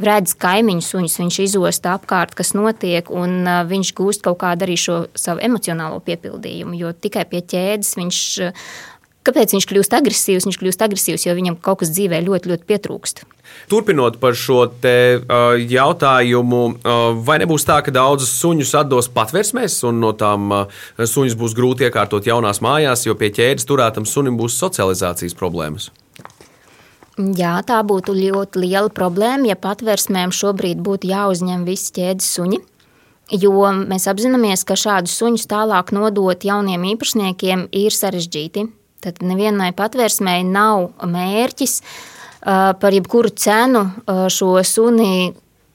redz 0.03 0.33
kaimiņu 0.41 0.85
suņus, 0.85 1.19
viņš 1.21 1.39
izosta 1.45 1.93
apkārt, 1.97 2.33
kas 2.37 2.55
notiek, 2.57 3.11
un 3.13 3.45
viņš 3.69 3.93
gūst 3.97 4.25
kaut 4.25 4.41
kādu 4.41 4.67
arī 4.67 4.79
šo 4.79 5.03
savu 5.15 5.43
emocionālo 5.45 6.01
piepildījumu, 6.05 6.77
jo 6.79 6.95
tikai 6.97 7.27
pie 7.29 7.45
ķēdes 7.53 7.95
viņš 7.99 8.23
Kāpēc 9.23 9.53
viņš 9.55 9.65
kļūst 9.69 9.93
agresīvs? 9.95 10.45
Viņš 10.49 10.57
kļūst 10.59 10.81
agresīvs, 10.83 11.23
jo 11.29 11.35
viņam 11.37 11.55
kaut 11.63 11.79
kas 11.79 11.93
dzīvē 11.95 12.19
ļoti, 12.25 12.49
ļoti 12.51 12.67
pietrūkst. 12.67 13.23
Turpinot 13.71 14.19
par 14.21 14.37
šo 14.37 14.65
te, 14.83 15.17
uh, 15.17 15.55
jautājumu, 15.57 16.61
uh, 16.75 17.05
vai 17.25 17.39
nebūs 17.41 17.65
tā, 17.67 17.79
ka 17.85 17.93
daudzus 17.95 18.35
suņus 18.41 18.75
atdos 18.83 19.09
patvērsmēs, 19.13 19.79
un 19.89 20.01
no 20.03 20.13
tām 20.17 20.51
uh, 20.51 20.83
suņus 20.99 21.37
būs 21.39 21.57
grūti 21.57 21.87
iekārtot 21.87 22.27
jaunās 22.29 22.61
mājās, 22.65 23.07
jo 23.07 23.17
pie 23.19 23.31
ķēdes 23.33 23.67
turētam 23.69 24.07
sunim 24.09 24.39
būs 24.39 24.59
socializācijas 24.59 25.37
problēmas? 25.39 25.89
Jā, 27.13 27.59
tā 27.61 27.77
būtu 27.85 28.15
ļoti 28.17 28.63
liela 28.63 28.89
problēma, 28.89 29.51
ja 29.51 29.57
patvērsmēm 29.59 30.31
šobrīd 30.33 30.79
būtu 30.81 31.11
jāuzņem 31.11 31.65
visi 31.67 31.91
ķēdes 31.99 32.29
suņi. 32.37 32.61
Jo 33.39 33.69
mēs 33.77 34.07
apzināmies, 34.09 34.65
ka 34.67 34.75
šādus 34.77 35.13
suņus 35.21 35.45
tālāk 35.49 35.93
nodot 35.95 36.43
jauniem 36.43 36.83
īpašniekiem 36.93 37.67
ir 37.71 37.93
sarežģīti. 37.95 38.65
Tad 39.03 39.21
nevienai 39.23 39.71
patvērsmēji 39.77 40.49
nav 40.49 40.89
mērķis 41.05 41.77
par 42.43 42.91
jebkuru 42.95 43.31
cenu 43.39 43.85
šo 44.31 44.57
suni 44.67 45.31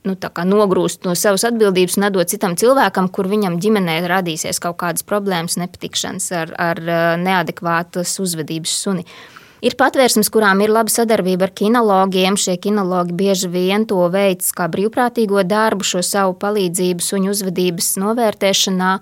nu, 0.09 0.17
nogrūst 0.53 1.07
no 1.07 1.15
savas 1.19 1.47
atbildības 1.49 1.99
un 1.99 2.07
nedot 2.07 2.31
citam 2.31 2.57
cilvēkam, 2.59 3.09
kur 3.13 3.29
viņam 3.31 3.59
ģimenē 3.63 3.99
radīsies 4.09 4.61
kaut 4.63 4.79
kādas 4.83 5.07
problēmas, 5.07 5.59
nepatikšanas 5.61 6.31
ar, 6.43 6.55
ar 6.61 6.83
neadekvātas 7.25 8.15
uzvedības 8.23 8.79
suni. 8.85 9.07
Ir 9.59 9.75
patvērsmes, 9.75 10.29
kurām 10.31 10.61
ir 10.63 10.71
laba 10.71 10.93
sadarbība 10.93 11.49
ar 11.49 11.53
kinologiem. 11.59 12.37
Šie 12.39 12.55
kinologi 12.63 13.17
bieži 13.19 13.49
vien 13.51 13.89
to 13.91 14.05
veids 14.13 14.53
kā 14.55 14.69
brīvprātīgo 14.71 15.43
darbu, 15.43 15.83
šo 15.83 16.03
savu 16.07 16.37
palīdzību 16.39 17.03
suņu 17.03 17.33
uzvedības 17.35 17.97
novērtēšanā. 17.99 18.93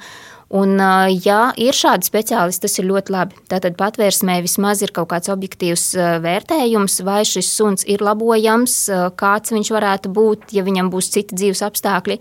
Un, 0.55 0.79
ja 1.25 1.41
ir 1.59 1.75
šādi 1.75 2.07
speciālisti, 2.07 2.63
tas 2.63 2.79
ir 2.79 2.87
ļoti 2.87 3.11
labi. 3.11 3.39
Tātad 3.51 3.75
patvērsmē 3.81 4.37
vismaz 4.45 4.79
ir 4.85 4.93
kaut 4.95 5.09
kāds 5.11 5.31
objektīvs 5.33 5.89
vērtējums, 6.23 7.01
vai 7.03 7.25
šis 7.27 7.49
suns 7.51 7.83
ir 7.91 8.05
labojams, 8.07 8.77
kāds 9.19 9.51
viņš 9.51 9.73
varētu 9.75 10.13
būt, 10.15 10.53
ja 10.55 10.63
viņam 10.63 10.93
būs 10.93 11.11
citi 11.17 11.35
dzīves 11.35 11.65
apstākļi. 11.67 12.21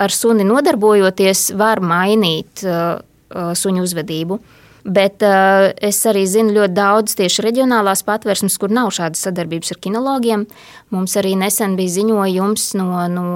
Ar 0.00 0.14
suni 0.16 0.46
nodarbojoties, 0.48 1.50
var 1.60 1.84
mainīt 1.84 2.64
suņu 2.64 3.84
uzvedību. 3.84 4.40
Bet 4.84 5.20
uh, 5.26 5.70
es 5.84 5.98
arī 6.08 6.22
zinu 6.28 6.54
ļoti 6.56 6.74
daudz 6.76 7.16
tieši 7.18 7.44
reģionālās 7.44 8.02
patvērsmes, 8.06 8.56
kur 8.60 8.72
nav 8.72 8.92
šādas 8.96 9.26
sadarbības 9.26 9.74
ar 9.74 9.80
kinologiem. 9.84 10.46
Mums 10.94 11.16
arī 11.20 11.34
nesen 11.38 11.76
bija 11.78 11.92
ziņojums 11.98 12.64
no, 12.80 12.88
no, 13.12 13.26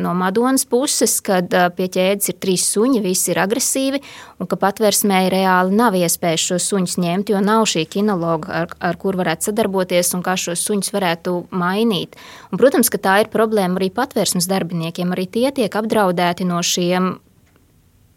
no 0.00 0.14
Madonas 0.16 0.66
puses, 0.68 1.18
kad 1.26 1.50
uh, 1.50 1.68
pie 1.74 1.88
ķēdes 1.92 2.30
ir 2.30 2.38
trīs 2.42 2.68
suņi, 2.70 3.02
visi 3.04 3.32
ir 3.34 3.42
agresīvi, 3.42 4.02
un 4.38 4.50
ka 4.50 4.58
patvērsmē 4.62 5.24
reāli 5.32 5.74
nav 5.76 5.98
iespējas 5.98 6.46
šos 6.52 6.70
suņus 6.70 6.96
ņemt, 7.02 7.34
jo 7.34 7.42
nav 7.42 7.66
šī 7.70 7.86
kinologa, 7.90 8.62
ar, 8.62 8.78
ar 8.78 9.00
kur 9.00 9.18
varētu 9.18 9.50
sadarboties 9.50 10.14
un 10.16 10.24
kā 10.26 10.38
šos 10.38 10.62
suņus 10.68 10.94
varētu 10.94 11.36
mainīt. 11.50 12.14
Un, 12.52 12.62
protams, 12.62 12.92
ka 12.92 13.02
tā 13.02 13.20
ir 13.24 13.32
problēma 13.32 13.80
arī 13.80 13.90
patvērsmes 13.94 14.48
darbiniekiem. 14.50 15.12
Arī 15.16 15.26
tie 15.26 15.50
tiek 15.56 15.82
apdraudēti 15.82 16.46
no 16.46 16.62
šiem 16.64 17.16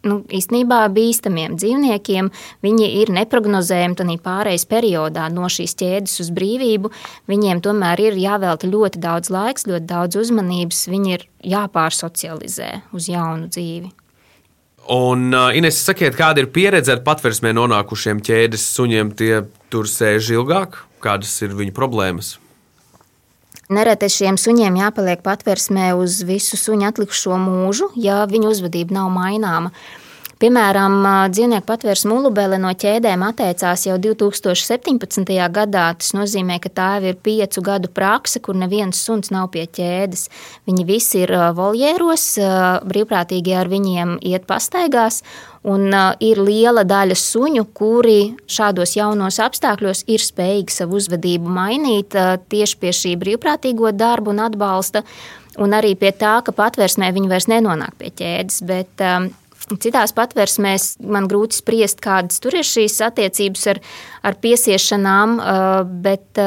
nu, 0.06 0.20
īstenībā 0.30 0.80
bīstamiem 0.94 1.56
dzīvniekiem. 1.60 2.30
Viņi 2.64 2.90
ir 3.02 3.12
neparedzējami 3.16 3.98
tādā 4.00 4.16
pārejas 4.24 4.66
periodā 4.70 5.28
no 5.32 5.48
šīs 5.52 5.76
ķēdes 5.80 6.18
uz 6.24 6.32
brīvību. 6.36 6.92
Viņiem 7.30 7.62
tomēr 7.64 8.02
ir 8.08 8.18
jāvelta 8.20 8.70
ļoti 8.70 9.02
daudz 9.02 9.32
laiks, 9.32 9.68
ļoti 9.70 9.88
daudz 9.90 10.20
uzmanības. 10.20 10.84
Viņi 10.90 11.16
ir 11.16 11.26
jāpārsocializē 11.54 12.72
uz 12.96 13.08
jaunu 13.12 13.50
dzīvi. 13.52 13.94
Un, 14.90 15.28
uh, 15.36 15.52
Ines, 15.54 15.78
sakiet, 15.84 16.16
kāda 16.18 16.42
ir 16.42 16.48
pieredze 16.50 16.96
ar 16.96 17.02
patversmē 17.06 17.52
nonākušiem 17.54 18.22
ķēdes 18.26 18.64
suņiem? 18.74 19.12
Tie 19.14 19.34
tur 19.70 19.86
sēž 19.86 20.32
ilgāk, 20.34 20.80
kādas 21.04 21.36
ir 21.44 21.54
viņu 21.54 21.76
problēmas? 21.76 22.38
Nereti 23.70 24.08
šiem 24.10 24.34
suņiem 24.34 24.74
jāpaliek 24.80 25.20
patversmē 25.22 25.92
uz 25.94 26.16
visu 26.26 26.58
suņu 26.58 26.88
atlikušo 26.88 27.36
mūžu, 27.38 27.92
ja 27.94 28.24
viņu 28.26 28.50
uzvedība 28.50 28.96
nav 28.96 29.12
maināma. 29.14 29.70
Piemēram, 30.40 31.02
dzīvnieku 31.28 31.66
patvērsme 31.68 32.14
Ulubele 32.16 32.56
no 32.56 32.70
ķēdēm 32.72 33.20
atteicās 33.26 33.82
jau 33.84 33.98
2017. 34.00 35.34
gadā. 35.52 35.82
Tas 36.00 36.14
nozīmē, 36.16 36.56
ka 36.64 36.70
tā 36.72 36.86
jau 36.96 37.10
ir 37.10 37.18
piecu 37.20 37.60
gadu 37.60 37.90
prakse, 37.92 38.40
kur 38.40 38.56
neviens 38.56 38.96
suns 38.96 39.28
nav 39.34 39.50
pie 39.52 39.66
ķēdes. 39.68 40.22
Viņi 40.64 40.86
visi 40.88 41.20
ir 41.26 41.34
voljēros, 41.58 42.24
brīvprātīgi 42.88 43.52
ar 43.52 43.68
viņiem 43.68 44.14
iet 44.30 44.46
pastaigās. 44.48 45.20
Un 45.68 45.92
uh, 45.92 46.14
ir 46.24 46.40
liela 46.40 46.86
daļa 46.88 47.18
suņu, 47.20 47.66
kuri 47.76 48.32
šādos 48.48 48.96
jaunos 48.96 49.36
apstākļos 49.44 50.06
ir 50.08 50.24
spējīgi 50.24 50.72
savu 50.72 50.96
uzvedību 50.96 51.52
mainīt 51.52 52.16
uh, 52.16 52.38
tieši 52.40 52.78
pie 52.80 52.94
šī 52.96 53.12
brīvprātīgo 53.20 53.92
darbu 53.92 54.32
un 54.32 54.40
atbalsta, 54.46 55.04
un 55.60 55.76
arī 55.76 55.92
pie 56.00 56.14
tā, 56.16 56.38
ka 56.46 56.56
patvērsmē 56.56 57.12
viņi 57.12 57.28
vairs 57.28 57.50
nenonāk 57.52 57.92
pie 58.00 58.08
ķēdes. 58.22 58.62
Bet, 58.72 59.04
um, 59.04 59.28
Citās 59.78 60.14
patvērsmēs 60.16 60.96
man 61.06 61.28
grūti 61.30 61.60
spriest, 61.60 62.00
kādas 62.02 62.42
tur 62.42 62.58
ir 62.58 62.66
šīs 62.66 62.98
attiecības 63.06 63.66
ar, 63.74 63.82
ar 64.26 64.38
piesiešanām, 64.42 65.36
bet 66.02 66.40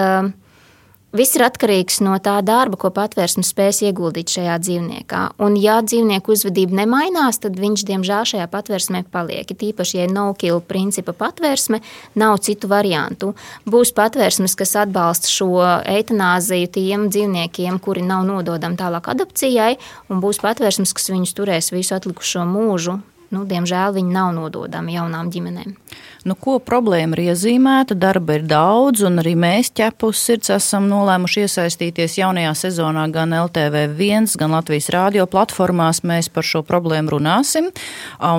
Viss 1.14 1.36
ir 1.38 1.44
atkarīgs 1.46 2.00
no 2.02 2.16
tā 2.26 2.40
darba, 2.42 2.74
ko 2.82 2.90
patvērsme 2.90 3.44
spēs 3.46 3.84
ieguldīt 3.86 4.32
šajā 4.34 4.56
dzīvniekā. 4.64 5.20
Un, 5.46 5.54
ja 5.62 5.76
dzīvnieku 5.86 6.34
uzvedība 6.34 6.80
nemainās, 6.80 7.38
tad 7.44 7.60
viņš, 7.62 7.84
diemžēl, 7.86 8.26
šajā 8.32 8.48
patvērsmē 8.50 9.04
paliek. 9.14 9.46
Tīpaši, 9.46 10.00
ja 10.00 10.08
no-kill 10.10 10.58
principa 10.66 11.14
patvērsme, 11.14 11.84
nav 12.18 12.40
citu 12.42 12.72
variantu. 12.72 13.36
Būs 13.70 13.94
patvērsmes, 13.94 14.58
kas 14.58 14.74
atbalsta 14.88 15.30
šo 15.30 15.62
eitanāziju 15.86 16.74
tiem 16.82 17.06
dzīvniekiem, 17.14 17.78
kuri 17.78 18.02
nav 18.10 18.26
nododami 18.34 18.82
tālāk 18.82 19.14
adopcijai, 19.14 19.76
un 20.10 20.26
būs 20.26 20.42
patvērsmes, 20.42 20.98
kas 20.98 21.14
viņus 21.14 21.38
turēs 21.38 21.76
visu 21.78 21.94
atlikušo 21.94 22.50
mūžu 22.50 23.04
nu, 23.34 23.44
diemžēl 23.50 23.98
viņi 23.98 24.14
nav 24.14 24.34
nododami 24.38 24.96
jaunām 24.96 25.32
ģimenēm. 25.34 25.76
Nu, 26.24 26.38
ko 26.40 26.56
problēma 26.64 27.18
ir 27.18 27.34
iezīmēta, 27.34 27.98
darba 28.00 28.38
ir 28.38 28.46
daudz, 28.48 29.02
un 29.04 29.20
arī 29.20 29.34
mēs 29.36 29.74
ķepus 29.76 30.22
sirds 30.24 30.54
esam 30.56 30.86
nolēmuši 30.88 31.44
iesaistīties 31.44 32.16
jaunajā 32.22 32.54
sezonā 32.62 33.04
gan 33.12 33.36
LTV1, 33.36 34.38
gan 34.40 34.56
Latvijas 34.56 34.88
rādio 34.96 35.26
platformās. 35.28 36.00
Mēs 36.08 36.30
par 36.32 36.48
šo 36.48 36.62
problēmu 36.64 37.12
runāsim. 37.18 37.68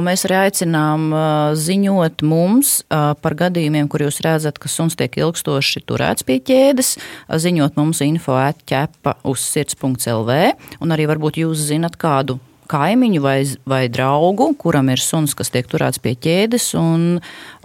Mēs 0.06 0.24
arī 0.24 0.38
aicinām 0.46 1.12
ziņot 1.60 2.24
mums 2.24 2.78
par 2.88 3.38
gadījumiem, 3.44 3.90
kur 3.92 4.06
jūs 4.06 4.22
redzat, 4.24 4.56
ka 4.56 4.72
suns 4.72 4.96
tiek 4.96 5.20
ilgstoši 5.20 5.84
turēts 5.84 6.24
pie 6.24 6.40
ķēdes, 6.40 6.94
ziņot 7.28 7.76
mums 7.76 8.00
info 8.06 8.38
atķepa 8.40 9.18
uz 9.28 9.44
sirds.lv, 9.44 10.40
un 10.80 10.96
arī 10.96 11.10
varbūt 11.12 11.44
jūs 11.44 11.68
zinat 11.68 12.00
kādu 12.00 12.40
kaimiņu 12.70 13.22
vai, 13.24 13.38
vai 13.68 13.84
draugu, 13.92 14.50
kuram 14.60 14.90
ir 14.92 15.02
suns, 15.02 15.36
kas 15.36 15.52
tiek 15.54 15.68
turēts 15.70 16.02
pie 16.02 16.14
ķēdes, 16.16 16.70
un, 16.80 17.06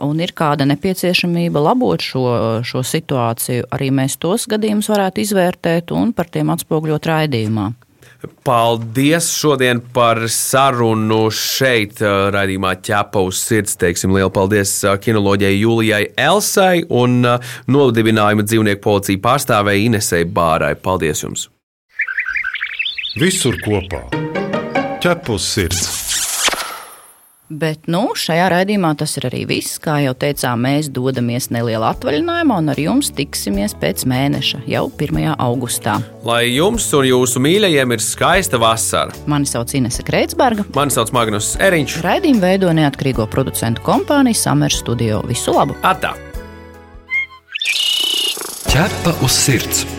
un 0.05 0.23
ir 0.23 0.33
kāda 0.37 0.67
nepieciešamība 0.69 1.63
labot 1.69 2.03
šo, 2.03 2.25
šo 2.67 2.85
situāciju. 2.85 3.69
Arī 3.75 3.91
mēs 3.95 4.19
tos 4.21 4.47
gadījumus 4.51 4.91
varētu 4.91 5.25
izvērtēt 5.25 5.93
un 5.95 6.15
par 6.15 6.31
tiem 6.31 6.51
atspogļot 6.55 7.13
raidījumā. 7.13 7.69
Paldies 8.43 9.29
šodien 9.31 9.79
par 9.93 10.19
sarunu 10.27 11.29
šeit, 11.31 12.01
uh, 12.03 12.27
raidījumā 12.35 12.73
ķepa 12.83 13.21
uz 13.23 13.39
sirds. 13.39 13.77
Teiksim, 13.79 14.11
lielu 14.15 14.31
paldies 14.35 14.73
uh, 14.83 14.97
kinoloģijai 14.99 15.59
Julijai 15.61 16.01
Elsai 16.19 16.83
un 16.89 17.21
uh, 17.23 17.53
nodibinājuma 17.71 18.43
dzīvnieku 18.43 18.83
policija 18.83 19.23
pārstāvēja 19.23 19.85
Inesei 19.87 20.27
Bārai. 20.27 20.73
Paldies 20.75 21.23
jums! 21.23 21.47
Visur 23.19 23.55
kopā! 23.63 24.03
Ķepus 25.03 25.49
sirds. 25.55 25.89
Bet 27.49 27.87
nu, 27.89 28.11
šajā 28.13 28.45
raidījumā 28.53 28.91
tas 28.99 29.15
ir 29.17 29.25
arī 29.25 29.39
viss. 29.49 29.79
Kā 29.81 29.95
jau 30.03 30.11
teicām, 30.21 30.61
mēs 30.67 30.91
dodamies 30.93 31.47
nelielā 31.49 31.95
atvaļinājumā, 31.95 32.59
un 32.61 32.69
ar 32.69 32.77
jums 32.77 33.09
tiksimies 33.17 33.73
pēc 33.81 34.05
mēneša, 34.09 34.61
jau 34.69 34.83
1. 34.93 35.31
augustā. 35.33 35.97
Lai 36.27 36.43
jums 36.51 36.85
un 36.93 37.09
jūsu 37.09 37.41
mīļajiem 37.41 37.97
ir 37.97 38.05
skaista 38.05 38.61
vasara. 38.61 39.17
Mani 39.25 39.49
sauc 39.49 39.73
Inese 39.73 40.05
Kreitsberga. 40.05 40.67
Mani 40.77 40.93
sauc 40.93 41.09
Magnus 41.17 41.55
Eriņš. 41.57 41.99
Raidījumu 42.05 42.45
veido 42.45 42.73
neatkarīgo 42.77 43.25
producentu 43.33 43.81
kompānija 43.87 44.37
Summer 44.37 44.73
Studio. 44.73 45.23
Visu 45.25 45.57
labu! 45.57 45.73
Atā! 45.81 46.13
Ķepa 48.69 49.17
uz 49.25 49.33
sirds! 49.33 49.98